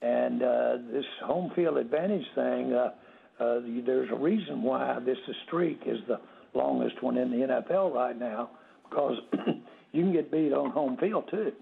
[0.00, 2.92] And uh, this home field advantage thing, uh,
[3.40, 6.18] uh, there's a reason why this streak is the
[6.54, 8.50] longest one in the NFL right now,
[8.88, 9.18] because
[9.92, 11.52] you can get beat on home field too.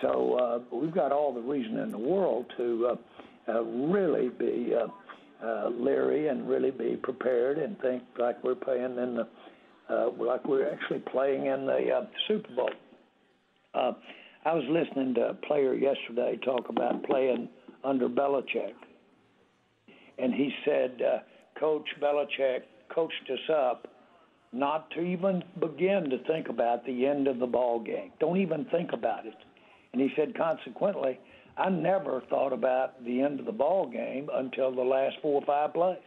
[0.00, 2.92] So uh, we've got all the reason in the world to
[3.48, 4.86] uh, uh, really be uh,
[5.44, 9.28] uh, leery and really be prepared and think like we're playing in the
[10.18, 12.70] like we're actually playing in the Super Bowl.
[14.46, 17.48] I was listening to a player yesterday talk about playing
[17.82, 18.74] under Belichick,
[20.18, 20.98] and he said
[21.58, 22.62] Coach Belichick
[22.94, 23.88] coached us up
[24.54, 28.12] not to even begin to think about the end of the ball game.
[28.20, 29.34] Don't even think about it.
[29.94, 31.20] And he said, consequently,
[31.56, 35.46] I never thought about the end of the ball game until the last four or
[35.46, 35.98] five plays.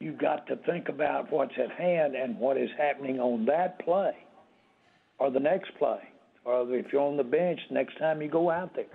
[0.00, 4.16] You've got to think about what's at hand and what is happening on that play
[5.20, 6.00] or the next play
[6.44, 8.86] or if you're on the bench next time you go out there.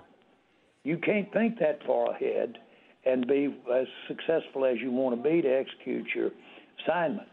[0.84, 2.58] You can't think that far ahead
[3.06, 6.32] and be as successful as you want to be to execute your
[6.84, 7.30] assignment.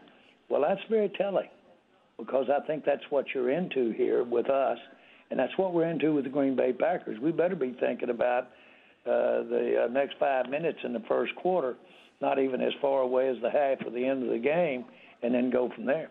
[0.47, 1.49] Well, that's very telling
[2.17, 4.77] because I think that's what you're into here with us,
[5.33, 7.19] and that's what we're into with the Green Bay Packers.
[7.19, 8.43] We better be thinking about
[9.03, 11.73] uh, the uh, next five minutes in the first quarter,
[12.21, 14.85] not even as far away as the half or the end of the game,
[15.23, 16.09] and then go from there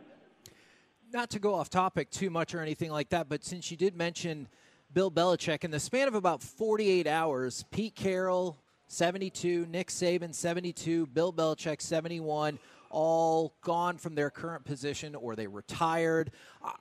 [1.13, 3.95] not to go off topic too much or anything like that, but since you did
[3.95, 4.49] mention
[4.95, 8.57] Bill Belichick, in the span of about 48 hours, Pete Carroll,
[8.89, 12.59] 72, Nick Saban, 72, Bill Belichick, 71,
[12.93, 16.31] all gone from their current position or they retired.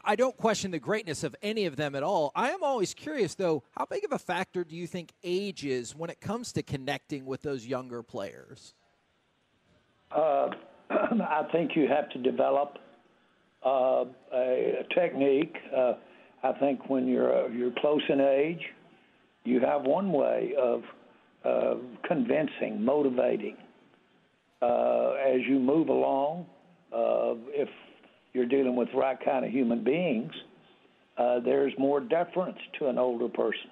[0.03, 2.31] I don't question the greatness of any of them at all.
[2.35, 5.95] I am always curious, though, how big of a factor do you think age is
[5.95, 8.75] when it comes to connecting with those younger players?
[10.15, 10.49] Uh,
[10.89, 12.77] I think you have to develop
[13.65, 15.55] uh, a technique.
[15.75, 15.93] Uh,
[16.43, 18.61] I think when you're uh, you're close in age,
[19.43, 20.83] you have one way of
[22.07, 23.57] convincing, motivating.
[24.61, 26.45] Uh, as you move along,
[26.93, 27.69] uh, if
[28.33, 30.31] you're dealing with the right kind of human beings,
[31.17, 33.69] uh, there's more deference to an older person,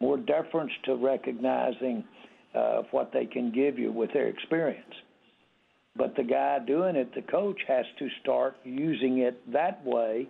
[0.00, 2.04] more deference to recognizing
[2.54, 4.94] uh, what they can give you with their experience.
[5.96, 10.28] But the guy doing it, the coach, has to start using it that way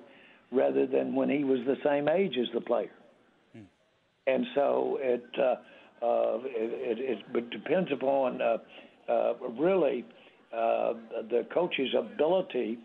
[0.52, 2.90] rather than when he was the same age as the player.
[3.52, 3.62] Hmm.
[4.26, 8.58] And so it, uh, uh, it, it, it depends upon uh, uh,
[9.08, 10.04] really
[10.52, 10.94] uh,
[11.30, 12.78] the coach's ability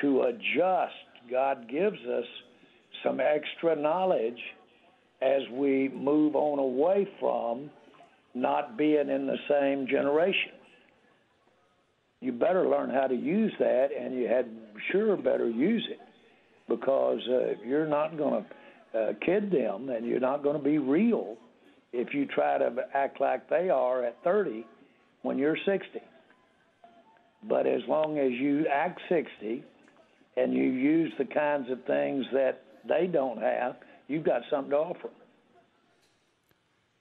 [0.00, 0.94] to adjust.
[1.30, 2.24] God gives us
[3.04, 4.38] some extra knowledge
[5.20, 7.70] as we move on away from
[8.34, 10.52] not being in the same generation
[12.20, 14.46] you better learn how to use that, and you had
[14.90, 16.00] sure better use it
[16.68, 20.78] because uh, you're not going to uh, kid them, and you're not going to be
[20.78, 21.36] real
[21.92, 24.66] if you try to act like they are at 30
[25.22, 26.00] when you're 60.
[27.44, 29.64] But as long as you act 60
[30.36, 33.76] and you use the kinds of things that they don't have,
[34.08, 35.10] you've got something to offer.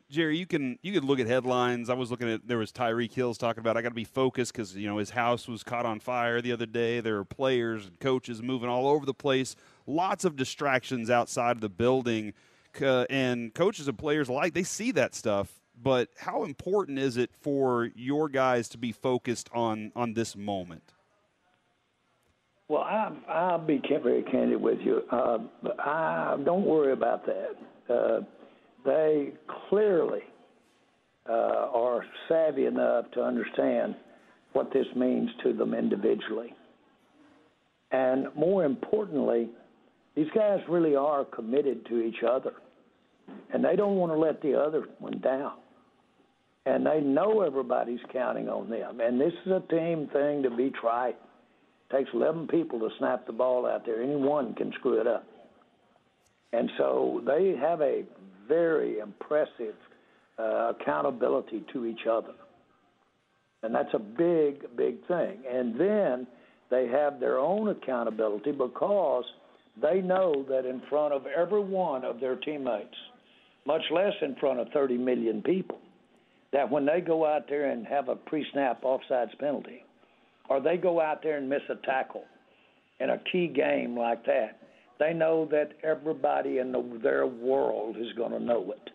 [0.10, 1.90] Jerry, you can you can look at headlines.
[1.90, 4.54] I was looking at there was Tyreek Hill's talking about I got to be focused
[4.54, 7.02] because you know his house was caught on fire the other day.
[7.02, 9.58] There are players and coaches moving all over the place.
[9.86, 12.34] Lots of distractions outside of the building,
[12.82, 15.60] uh, and coaches and players alike they see that stuff.
[15.82, 20.94] But how important is it for your guys to be focused on on this moment?
[22.70, 25.04] Well, I, I'll be very candid with you.
[25.10, 25.38] Uh,
[25.80, 27.94] I don't worry about that.
[27.94, 28.22] Uh,
[28.86, 29.32] they
[29.70, 30.22] clearly
[31.30, 31.32] uh,
[31.74, 33.96] are savvy enough to understand
[34.52, 36.54] what this means to them individually.
[37.92, 39.50] And more importantly,
[40.16, 42.54] these guys really are committed to each other.
[43.54, 45.54] And they don't want to let the other one down.
[46.68, 49.00] And they know everybody's counting on them.
[49.00, 51.16] And this is a team thing to be trite.
[51.90, 54.04] It takes 11 people to snap the ball out there.
[54.04, 55.26] Any one can screw it up.
[56.52, 58.04] And so they have a
[58.50, 59.76] very impressive
[60.38, 62.34] uh, accountability to each other.
[63.64, 65.40] And that's a big, big thing.
[65.50, 66.28] And then
[66.70, 69.24] they have their own accountability because
[69.82, 72.96] they know that in front of every one of their teammates,
[73.66, 75.80] much less in front of 30 million people,
[76.54, 79.84] that when they go out there and have a pre snap offsides penalty,
[80.50, 82.24] or they go out there and miss a tackle
[83.00, 84.60] in a key game like that,
[85.00, 88.90] they know that everybody in the, their world is going to know it.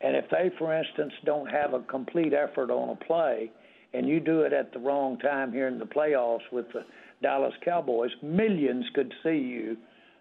[0.00, 3.50] And if they, for instance, don't have a complete effort on a play,
[3.94, 6.84] and you do it at the wrong time here in the playoffs with the
[7.22, 9.76] Dallas Cowboys, millions could see you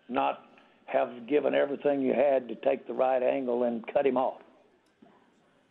[0.09, 0.43] not
[0.85, 4.41] have given everything you had to take the right angle and cut him off.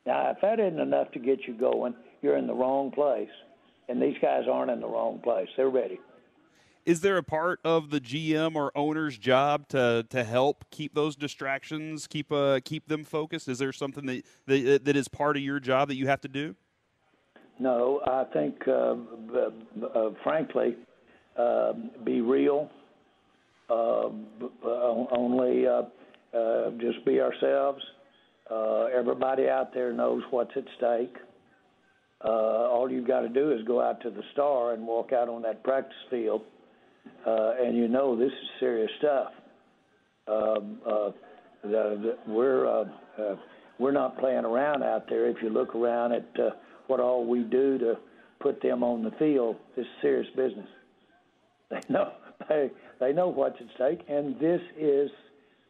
[0.06, 3.30] Now, if that isn't enough to get you going, you're in the wrong place.
[3.88, 5.48] And these guys aren't in the wrong place.
[5.56, 5.98] They're ready
[6.84, 11.16] is there a part of the GM or owner's job to to help keep those
[11.16, 13.48] distractions, keep uh, keep them focused?
[13.48, 16.28] Is there something that, that that is part of your job that you have to
[16.28, 16.54] do?
[17.58, 18.96] No, I think, uh,
[19.94, 20.74] uh, frankly,
[21.36, 22.70] uh, be real.
[23.70, 24.08] Uh,
[24.64, 25.82] only uh,
[26.78, 27.82] just be ourselves.
[28.94, 31.16] Everybody out there knows what's at stake.
[32.22, 35.42] all you've got to do is go out to the star and walk out on
[35.42, 36.42] that practice field
[37.26, 39.32] uh, and you know this is serious stuff.
[40.28, 41.10] Um, uh,
[41.62, 42.84] the, the, we're uh,
[43.18, 43.36] uh,
[43.78, 45.28] we're not playing around out there.
[45.28, 46.50] If you look around at uh,
[46.86, 47.94] what all we do to
[48.40, 50.68] put them on the field, is serious business.
[51.70, 52.12] They know
[52.48, 55.10] they they know what's at stake, and this is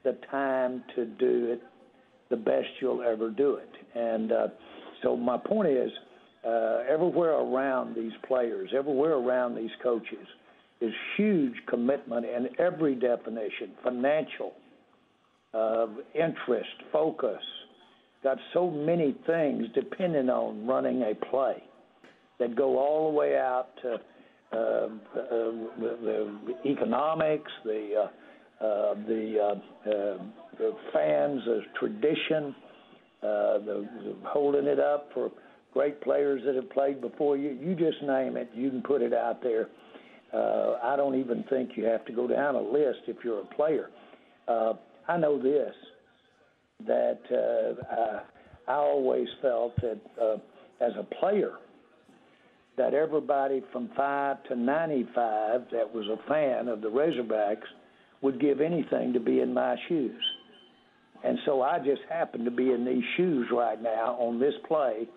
[0.02, 1.62] the time to do it
[2.32, 3.68] the best you'll ever do it.
[3.94, 4.48] And uh,
[5.02, 5.90] so my point is,
[6.44, 10.26] uh, everywhere around these players, everywhere around these coaches,
[10.80, 14.54] is huge commitment in every definition financial,
[15.54, 17.42] uh, interest, focus.
[18.24, 21.62] Got so many things depending on running a play
[22.40, 23.92] that go all the way out to
[24.52, 24.88] uh, uh,
[25.78, 26.30] the,
[26.64, 28.10] the, economics, the
[28.62, 32.54] uh, uh, the, uh, fans, the tradition,
[33.20, 35.30] the, the holding it up for
[35.72, 37.56] great players that have played before you.
[37.60, 39.68] You just name it, you can put it out there
[40.32, 43.54] uh, I don't even think you have to go down a list if you're a
[43.54, 43.90] player.
[44.48, 44.74] Uh,
[45.06, 45.74] I know this
[46.86, 48.20] that uh,
[48.68, 50.36] I, I always felt that uh,
[50.80, 51.52] as a player,
[52.76, 57.68] that everybody from five to 95 that was a fan of the Razorbacks
[58.22, 60.22] would give anything to be in my shoes.
[61.24, 65.08] And so I just happen to be in these shoes right now on this play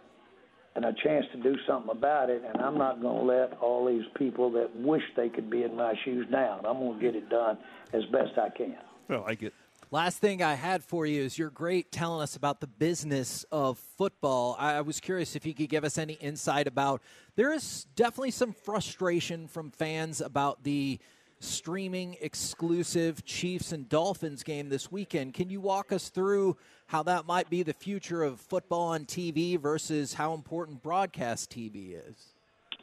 [0.76, 2.43] and a chance to do something about it.
[2.45, 5.76] And I'm not going to let all these people that wish they could be in
[5.76, 6.66] my shoes down.
[6.66, 7.58] I'm going to get it done
[7.93, 8.76] as best I can.
[9.10, 9.53] I like it.
[9.91, 13.78] Last thing I had for you is you're great telling us about the business of
[13.97, 14.56] football.
[14.60, 17.01] I was curious if you could give us any insight about
[17.36, 20.99] there is definitely some frustration from fans about the
[21.40, 25.34] streaming exclusive Chiefs and Dolphins game this weekend.
[25.34, 26.58] Can you walk us through
[26.88, 31.98] how that might be the future of football on TV versus how important broadcast TV
[32.08, 32.34] is?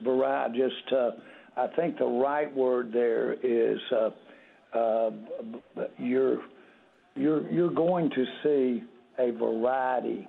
[0.02, 1.10] Variety, just uh,
[1.56, 4.10] I think the right word there is uh,
[4.76, 5.10] uh,
[5.98, 6.38] you're
[7.14, 8.82] you're you're going to see
[9.18, 10.26] a variety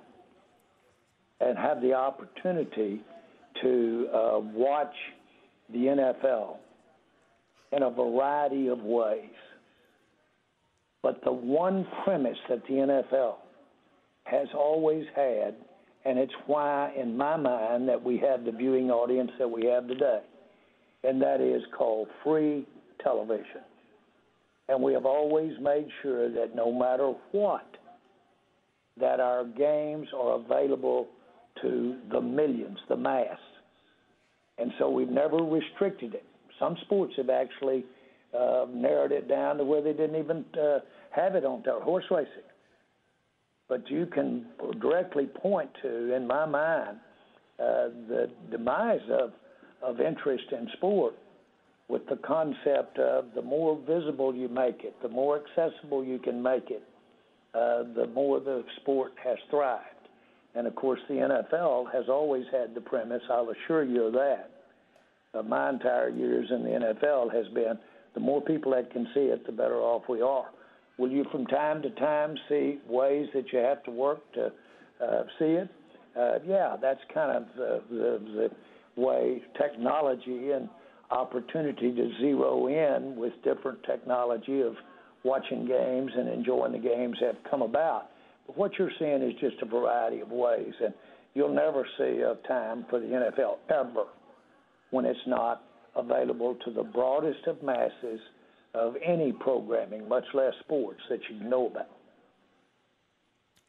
[1.40, 3.02] and have the opportunity
[3.62, 4.94] to uh, watch
[5.72, 6.56] the NFL
[7.74, 9.30] in a variety of ways.
[11.02, 13.34] But the one premise that the NFL
[14.24, 15.54] has always had,
[16.04, 19.86] and it's why, in my mind, that we have the viewing audience that we have
[19.86, 20.20] today,
[21.02, 22.66] and that is called free
[23.02, 23.62] television.
[24.68, 27.66] And we have always made sure that no matter what,
[28.98, 31.08] that our games are available
[31.60, 33.38] to the millions, the mass.
[34.56, 36.24] And so we've never restricted it.
[36.58, 37.84] Some sports have actually
[38.38, 40.80] uh, narrowed it down to where they didn't even uh,
[41.10, 41.84] have it on television.
[41.84, 42.48] Horse racing.
[43.68, 44.46] But you can
[44.80, 46.98] directly point to, in my mind,
[47.58, 49.32] uh, the demise of,
[49.82, 51.14] of interest in sport
[51.88, 56.42] with the concept of the more visible you make it, the more accessible you can
[56.42, 56.82] make it,
[57.54, 59.82] uh, the more the sport has thrived.
[60.54, 64.50] And of course, the NFL has always had the premise, I'll assure you of that.
[65.34, 67.78] Uh, my entire years in the NFL has been
[68.14, 70.46] the more people that can see it, the better off we are.
[70.98, 74.52] Will you from time to time see ways that you have to work to
[75.04, 75.68] uh, see it?
[76.16, 78.50] Uh, yeah, that's kind of the, the,
[78.96, 80.68] the way technology and
[81.10, 84.74] opportunity to zero in with different technology of
[85.24, 88.10] watching games and enjoying the games have come about.
[88.46, 90.94] But what you're seeing is just a variety of ways, and
[91.34, 94.04] you'll never see a time for the NFL ever
[94.94, 95.64] when it's not
[95.96, 98.20] available to the broadest of masses
[98.74, 101.90] of any programming, much less sports, that you know about.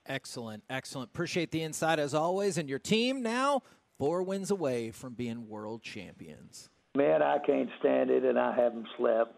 [0.06, 1.10] Excellent, excellent.
[1.10, 2.60] Appreciate the insight as always.
[2.60, 3.64] And your team now
[3.98, 6.70] four wins away from being world champions.
[6.96, 9.34] Man, I can't stand it, and I haven't slept.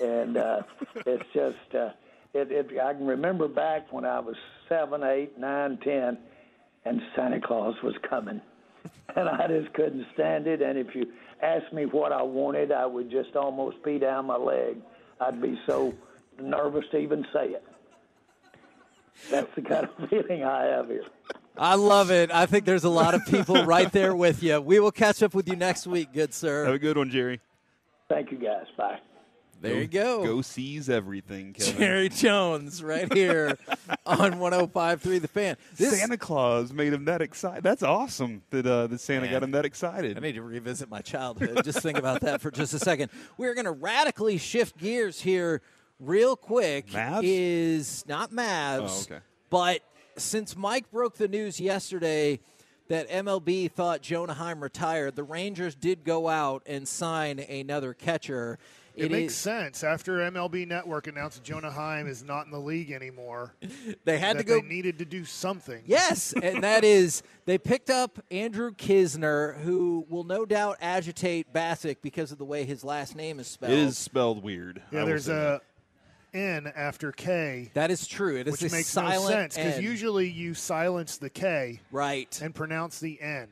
[0.00, 0.62] And uh,
[1.06, 1.90] it's just, uh,
[2.34, 4.36] it, it, I can remember back when I was
[4.68, 6.18] seven, eight, nine, ten,
[6.84, 8.42] and Santa Claus was coming.
[9.16, 10.60] And I just couldn't stand it.
[10.60, 11.06] And if you
[11.40, 14.78] asked me what I wanted, I would just almost pee down my leg.
[15.20, 15.94] I'd be so
[16.40, 17.64] nervous to even say it.
[19.30, 21.04] That's the kind of feeling I have here.
[21.56, 22.32] I love it.
[22.32, 24.60] I think there's a lot of people right there with you.
[24.60, 26.64] We will catch up with you next week, good sir.
[26.64, 27.40] Have a good one, Jerry.
[28.08, 28.66] Thank you, guys.
[28.76, 28.98] Bye.
[29.64, 30.24] There you go.
[30.24, 31.76] Go seize everything, Kevin.
[31.76, 33.56] Jerry Jones right here
[34.06, 35.56] on 105.3 The Fan.
[35.76, 37.62] This Santa Claus made him that excited.
[37.64, 39.32] That's awesome that, uh, that Santa Man.
[39.32, 40.16] got him that excited.
[40.16, 41.64] I need to revisit my childhood.
[41.64, 43.10] just think about that for just a second.
[43.38, 45.62] We're going to radically shift gears here
[45.98, 46.88] real quick.
[46.90, 47.20] Mavs?
[47.24, 49.08] Is not Mavs.
[49.10, 49.24] Oh, okay.
[49.50, 49.80] But
[50.16, 52.40] since Mike broke the news yesterday
[52.88, 58.58] that MLB thought Jonah Heim retired, the Rangers did go out and sign another catcher.
[58.96, 62.60] It, It makes is- sense after MLB Network announced Jonah Heim is not in the
[62.60, 63.54] league anymore.
[64.04, 65.82] They had that to go- They needed to do something.
[65.86, 71.96] Yes, and that is they picked up Andrew Knizner, who will no doubt agitate Bacsik
[72.02, 73.72] because of the way his last name is spelled.
[73.72, 74.82] It is spelled weird.
[74.92, 75.60] Yeah, will there's a
[76.32, 77.70] N after K.
[77.74, 78.36] That is true.
[78.36, 82.38] It is which a makes silent no sense because usually you silence the K right
[82.42, 83.48] and pronounce the N.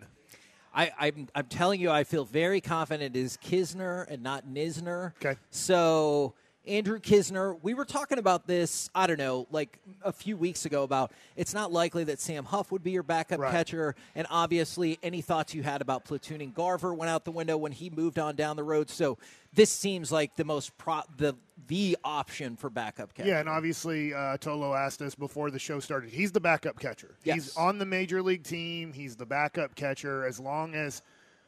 [0.74, 5.12] I, I'm, I'm telling you, I feel very confident it is Kisner and not Nisner.
[5.16, 5.38] Okay.
[5.50, 6.34] So,
[6.64, 10.84] Andrew Knizner, we were talking about this, I don't know, like a few weeks ago
[10.84, 13.50] about it's not likely that Sam Huff would be your backup Right.
[13.50, 13.96] catcher.
[14.14, 17.90] And obviously, any thoughts you had about platooning Garver went out the window when he
[17.90, 18.90] moved on down the road.
[18.90, 19.18] So,
[19.52, 21.34] this seems like the most pro- the
[21.68, 23.28] the option for backup catcher.
[23.28, 26.10] Yeah, and obviously uh, Tolo asked us before the show started.
[26.10, 27.16] He's the backup catcher.
[27.24, 27.34] Yes.
[27.34, 28.92] He's on the major league team.
[28.92, 30.24] He's the backup catcher.
[30.26, 31.02] As long as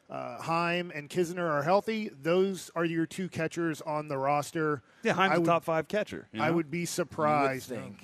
[0.09, 4.83] uh, Heim and Knizner are healthy, those are your two catchers on the roster.
[5.03, 6.27] Yeah, Heim's I a would- top five catcher.
[6.31, 7.69] you I would be surprised.
[7.69, 7.97] think.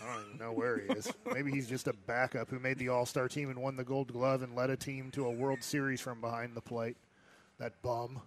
[0.00, 1.12] I don't even know where he is.
[1.32, 4.12] Maybe he's just a backup who made the All Star team and won the Gold
[4.12, 6.96] Glove and led a team to a World Series from behind the plate.
[7.58, 8.22] That bum,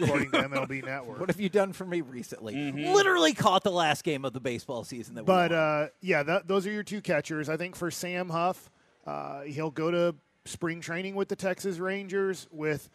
[0.00, 1.20] according to MLB Network.
[1.20, 2.54] What have you done for me recently?
[2.54, 2.92] Mhm.
[2.92, 5.60] Literally caught the last game of the baseball season that we But won.
[5.60, 7.48] uh, yeah, that, those are your two catchers.
[7.48, 8.68] I think for Sam Huff,
[9.06, 12.88] uh, he'll go to spring training with the Texas Rangers with,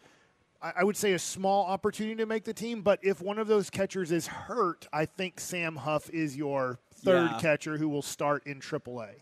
[0.62, 2.82] I, would say, a small opportunity to make the team.
[2.82, 7.32] But if one of those catchers is hurt, I think Sam Huff is your third
[7.32, 7.40] Yeah.
[7.40, 9.22] catcher who will start in AAA.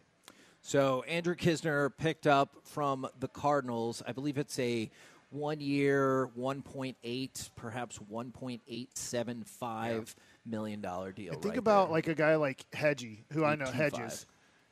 [0.62, 4.02] So Andrew Knizner picked up from the Cardinals.
[4.08, 4.90] I believe it's a
[5.30, 10.16] one year, one point eight, perhaps one point eight seven five
[10.46, 11.34] million dollar deal.
[11.34, 11.94] And think right about there.
[11.94, 13.74] like a guy like Hedgie, who I know 18.5.
[13.74, 14.26] Hedges.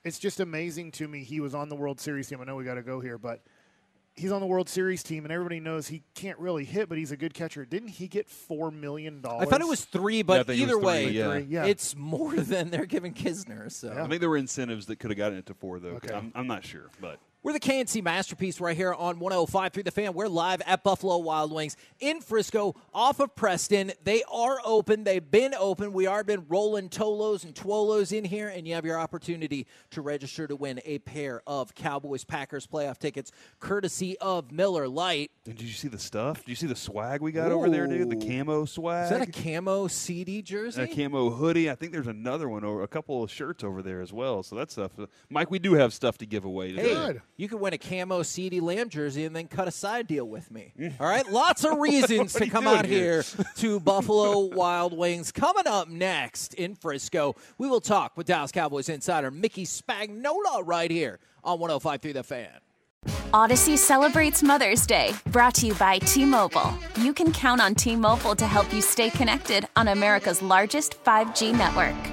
[0.04, 1.24] It's just amazing to me.
[1.24, 2.42] He was on the World Series team.
[2.42, 3.42] I know we got to go here, but
[4.16, 7.12] he's on the World Series team, and everybody knows he can't really hit, but he's
[7.12, 7.66] a good catcher.
[7.66, 9.48] Didn't he get four million dollars?
[9.48, 11.32] I thought it was three, but think it was either three, way, yeah.
[11.32, 11.66] Three, yeah.
[11.66, 13.72] it's more than they're giving Knizner.
[13.72, 15.90] So I think there were incentives that could have gotten it to four, though.
[15.96, 16.14] Okay.
[16.14, 19.92] I'm, I'm not sure, but We're the K&C Masterpiece right here on 105 through the
[19.92, 20.14] fan.
[20.14, 23.92] We're live at Buffalo Wild Wings in Frisco off of Preston.
[24.06, 25.04] They are open.
[25.04, 25.92] They've been open.
[25.92, 30.02] We are been rolling Tolos and Twolos in here, and you have your opportunity to
[30.02, 33.30] register to win a pair of Cowboys Packers playoff tickets
[33.60, 35.32] courtesy of Miller Lite.
[35.46, 36.46] And did you see the stuff?
[36.46, 38.10] Did you see the swag we got over there, dude?
[38.10, 39.12] The camo swag.
[39.12, 40.82] Is that a camo CeeDee jersey?
[40.82, 41.70] a camo hoodie.
[41.70, 44.44] I think there's another one over a couple of shirts over there as well.
[44.44, 44.92] So that's stuff.
[45.30, 46.94] Mike, we do have stuff to give away today.
[46.94, 50.26] Hey, you could win a camo CeeDee Lamb jersey and then cut a side deal
[50.26, 50.74] with me.
[51.00, 53.24] All right, lots of reasons to come out here?
[53.24, 55.32] here to Buffalo Wild Wings.
[55.32, 60.92] Coming up next in Frisco, we will talk with Dallas Cowboys insider Mickey Spagnola right
[60.92, 62.50] here on 105 through the fan.
[63.34, 66.74] Audacy celebrates Mother's Day, brought to you by T Mobile.
[66.98, 71.52] You can count on T Mobile to help you stay connected on America's largest 5G
[71.58, 72.13] network.